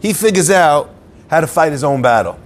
he 0.00 0.12
figures 0.12 0.50
out 0.50 0.90
how 1.28 1.40
to 1.40 1.46
fight 1.46 1.72
his 1.72 1.84
own 1.84 2.00
battle. 2.00 2.38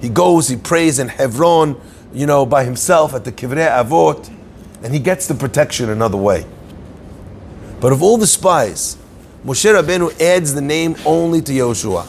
He 0.00 0.08
goes, 0.08 0.48
he 0.48 0.56
prays 0.56 0.98
in 0.98 1.08
Hebron, 1.08 1.80
you 2.12 2.26
know, 2.26 2.44
by 2.44 2.64
himself 2.64 3.14
at 3.14 3.24
the 3.24 3.32
Kivrei 3.32 3.68
Avot, 3.68 4.30
and 4.82 4.92
he 4.92 4.98
gets 4.98 5.26
the 5.26 5.34
protection 5.34 5.90
another 5.90 6.16
way. 6.16 6.46
But 7.80 7.92
of 7.92 8.02
all 8.02 8.16
the 8.18 8.26
spies, 8.26 8.98
Moshe 9.44 9.72
Rabbeinu 9.72 10.20
adds 10.20 10.54
the 10.54 10.60
name 10.60 10.96
only 11.06 11.40
to 11.40 11.52
Yoshua. 11.52 12.06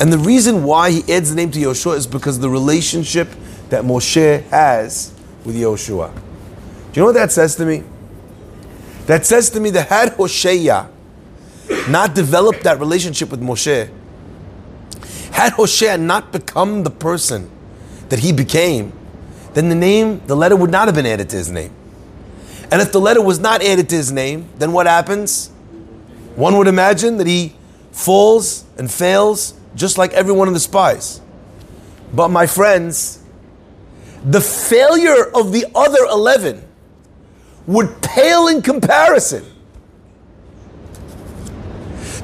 And 0.00 0.12
the 0.12 0.18
reason 0.18 0.64
why 0.64 0.90
he 0.90 1.12
adds 1.12 1.30
the 1.30 1.36
name 1.36 1.50
to 1.50 1.58
Yoshua 1.58 1.96
is 1.96 2.06
because 2.06 2.38
the 2.38 2.50
relationship 2.50 3.28
that 3.68 3.84
Moshe 3.84 4.42
has 4.48 5.12
with 5.44 5.56
Yoshua. 5.56 6.14
Do 6.14 6.20
you 6.94 7.02
know 7.02 7.06
what 7.06 7.14
that 7.14 7.32
says 7.32 7.56
to 7.56 7.66
me? 7.66 7.82
That 9.06 9.26
says 9.26 9.50
to 9.50 9.60
me 9.60 9.70
that 9.70 9.88
had 9.88 10.14
Hosea 10.14 10.88
not 11.88 12.14
developed 12.14 12.64
that 12.64 12.80
relationship 12.80 13.30
with 13.30 13.40
Moshe, 13.40 13.90
had 15.32 15.52
Hosea 15.52 15.98
not 15.98 16.32
become 16.32 16.82
the 16.82 16.90
person 16.90 17.50
that 18.08 18.20
he 18.20 18.32
became, 18.32 18.92
then 19.54 19.68
the 19.68 19.74
name, 19.74 20.20
the 20.26 20.36
letter 20.36 20.56
would 20.56 20.70
not 20.70 20.88
have 20.88 20.94
been 20.94 21.06
added 21.06 21.28
to 21.30 21.36
his 21.36 21.50
name. 21.50 21.72
And 22.70 22.82
if 22.82 22.92
the 22.92 23.00
letter 23.00 23.22
was 23.22 23.38
not 23.38 23.62
added 23.62 23.88
to 23.90 23.96
his 23.96 24.10
name, 24.10 24.48
then 24.58 24.72
what 24.72 24.86
happens? 24.86 25.48
One 26.34 26.56
would 26.58 26.66
imagine 26.68 27.16
that 27.18 27.26
he 27.26 27.54
falls 27.92 28.64
and 28.76 28.90
fails 28.90 29.54
just 29.74 29.98
like 29.98 30.12
every 30.12 30.32
one 30.32 30.48
of 30.48 30.54
the 30.54 30.60
spies. 30.60 31.20
But 32.12 32.28
my 32.28 32.46
friends, 32.46 33.22
the 34.24 34.40
failure 34.40 35.24
of 35.34 35.52
the 35.52 35.66
other 35.74 36.04
11 36.10 36.62
would 37.66 38.02
pale 38.02 38.48
in 38.48 38.62
comparison 38.62 39.44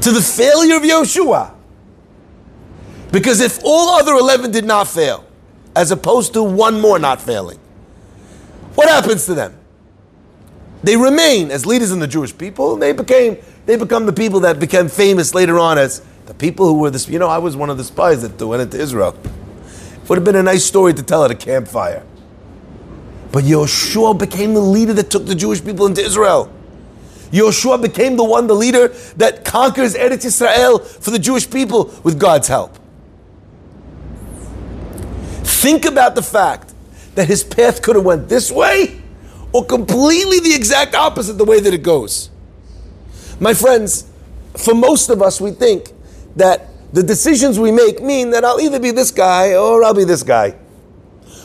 to 0.00 0.10
the 0.10 0.20
failure 0.20 0.76
of 0.76 0.82
Yoshua. 0.82 1.54
Because 3.12 3.40
if 3.40 3.60
all 3.62 3.90
other 3.90 4.12
11 4.12 4.50
did 4.50 4.64
not 4.64 4.88
fail, 4.88 5.24
as 5.76 5.90
opposed 5.90 6.32
to 6.34 6.42
one 6.42 6.80
more 6.80 6.98
not 6.98 7.20
failing, 7.20 7.58
what 8.74 8.88
happens 8.88 9.26
to 9.26 9.34
them? 9.34 9.54
They 10.82 10.96
remain 10.96 11.50
as 11.50 11.64
leaders 11.64 11.92
in 11.92 12.00
the 12.00 12.06
Jewish 12.06 12.36
people. 12.36 12.76
They 12.76 12.92
became 12.92 13.38
they 13.66 13.76
become 13.76 14.06
the 14.06 14.12
people 14.12 14.40
that 14.40 14.58
became 14.58 14.88
famous 14.88 15.34
later 15.34 15.58
on 15.58 15.78
as 15.78 16.02
the 16.26 16.34
people 16.34 16.66
who 16.66 16.78
were 16.78 16.90
this. 16.90 17.08
You 17.08 17.18
know, 17.18 17.28
I 17.28 17.38
was 17.38 17.56
one 17.56 17.70
of 17.70 17.78
the 17.78 17.84
spies 17.84 18.22
that 18.22 18.44
went 18.44 18.62
into 18.62 18.80
Israel. 18.80 19.16
It 19.24 20.08
would 20.08 20.18
have 20.18 20.24
been 20.24 20.36
a 20.36 20.42
nice 20.42 20.64
story 20.64 20.92
to 20.94 21.02
tell 21.02 21.24
at 21.24 21.30
a 21.30 21.34
campfire. 21.34 22.04
But 23.30 23.44
Yoshua 23.44 24.18
became 24.18 24.52
the 24.52 24.60
leader 24.60 24.92
that 24.94 25.10
took 25.10 25.26
the 25.26 25.34
Jewish 25.34 25.64
people 25.64 25.86
into 25.86 26.02
Israel. 26.02 26.52
Yoshua 27.30 27.80
became 27.80 28.16
the 28.16 28.24
one, 28.24 28.46
the 28.46 28.54
leader 28.54 28.88
that 29.16 29.44
conquers 29.44 29.94
Eretz 29.94 30.24
Israel 30.24 30.80
for 30.80 31.12
the 31.12 31.18
Jewish 31.18 31.48
people 31.48 31.94
with 32.02 32.18
God's 32.18 32.48
help. 32.48 32.78
Think 35.44 35.86
about 35.86 36.14
the 36.14 36.22
fact 36.22 36.74
that 37.14 37.28
his 37.28 37.42
path 37.44 37.80
could 37.80 37.96
have 37.96 38.04
went 38.04 38.28
this 38.28 38.50
way 38.50 39.01
or 39.52 39.64
completely 39.64 40.40
the 40.40 40.54
exact 40.54 40.94
opposite 40.94 41.34
the 41.34 41.44
way 41.44 41.60
that 41.60 41.74
it 41.74 41.82
goes. 41.82 42.30
My 43.40 43.54
friends, 43.54 44.10
for 44.56 44.74
most 44.74 45.10
of 45.10 45.22
us, 45.22 45.40
we 45.40 45.50
think 45.50 45.92
that 46.36 46.68
the 46.92 47.02
decisions 47.02 47.58
we 47.58 47.72
make 47.72 48.02
mean 48.02 48.30
that 48.30 48.44
I'll 48.44 48.60
either 48.60 48.78
be 48.78 48.90
this 48.90 49.10
guy 49.10 49.54
or 49.54 49.82
I'll 49.82 49.94
be 49.94 50.04
this 50.04 50.22
guy. 50.22 50.56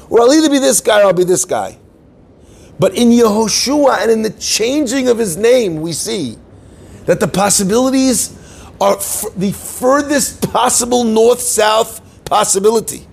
Or 0.10 0.22
I'll 0.22 0.34
either 0.34 0.50
be 0.50 0.60
this 0.60 0.82
guy 0.82 1.02
or 1.02 1.06
I'll 1.06 1.14
be 1.14 1.24
this 1.24 1.46
guy. 1.46 1.78
But 2.80 2.96
in 2.96 3.10
Yehoshua 3.10 4.02
and 4.02 4.12
in 4.12 4.22
the 4.22 4.30
changing 4.32 5.08
of 5.08 5.18
his 5.18 5.36
name, 5.36 5.82
we 5.82 5.94
see 5.94 6.38
that 7.06 7.20
the 7.20 7.28
possibilities 7.28 8.38
are 8.80 8.98
f- 8.98 9.26
the 9.36 9.52
furthest 9.52 10.52
possible 10.52 11.04
north 11.04 11.40
south 11.40 12.02
possibility. 12.26 13.08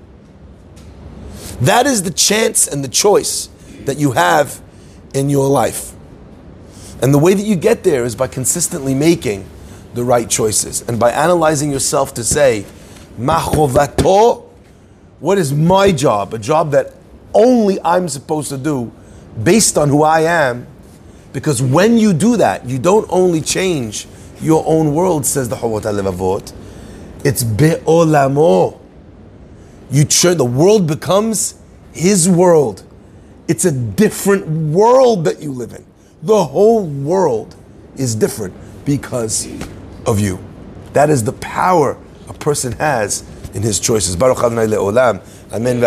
That 1.61 1.87
is 1.87 2.03
the 2.03 2.11
chance 2.11 2.67
and 2.67 2.85
the 2.85 2.89
choice 2.89 3.49
that 3.85 3.97
you 3.99 4.13
have 4.13 4.61
in 5.15 5.31
your 5.31 5.49
life. 5.49 5.93
And 7.01 7.15
the 7.15 7.19
way 7.19 7.35
that 7.35 7.43
you 7.43 7.57
get 7.57 7.83
there 7.85 8.05
is 8.05 8.15
by 8.15 8.27
consistently 8.27 8.95
making 8.95 9.49
the 9.95 10.05
right 10.05 10.29
choices 10.29 10.83
and 10.89 10.99
by 10.99 11.11
analyzing 11.13 11.71
yourself 11.71 12.15
to 12.15 12.25
say, 12.25 12.65
Machovato, 13.19 14.49
what 15.21 15.39
is 15.39 15.53
my 15.53 15.93
job? 15.93 16.35
A 16.35 16.39
job 16.39 16.73
that 16.73 16.93
only 17.33 17.81
I'm 17.83 18.09
supposed 18.09 18.49
to 18.51 18.59
do 18.59 18.93
based 19.43 19.79
on 19.79 19.89
who 19.89 20.03
I 20.03 20.21
am. 20.21 20.67
Because 21.33 21.61
when 21.61 21.99
you 21.99 22.13
do 22.13 22.37
that, 22.37 22.65
you 22.69 22.79
don't 22.79 23.07
only 23.11 23.41
change 23.41 24.07
your 24.41 24.65
own 24.67 24.95
world, 24.95 25.27
says 25.27 25.49
the 25.49 25.57
Chovot 25.57 25.83
HaLevavot, 25.83 26.53
it's 27.25 27.43
be'olamo. 27.43 28.79
You 29.91 30.05
turn, 30.05 30.37
the 30.37 30.45
world 30.45 30.87
becomes 30.87 31.59
his 31.93 32.29
world. 32.29 32.83
It's 33.47 33.65
a 33.65 33.73
different 33.73 34.47
world 34.47 35.25
that 35.25 35.43
you 35.43 35.53
live 35.53 35.73
in. 35.73 35.85
The 36.23 36.45
whole 36.45 36.87
world 36.87 37.57
is 37.97 38.15
different 38.15 38.55
because 38.85 39.47
of 40.07 40.21
you. 40.21 40.39
That 40.95 41.11
is 41.11 41.25
the 41.25 41.33
power 41.35 41.99
a 42.29 42.33
person 42.33 42.73
has 42.73 43.23
in 43.53 43.63
his 43.63 43.79
choices. 43.79 44.17
Baruch 44.17 44.39
Adonai 44.39 44.67
le'olam. 44.67 45.23
Amen. 45.53 45.81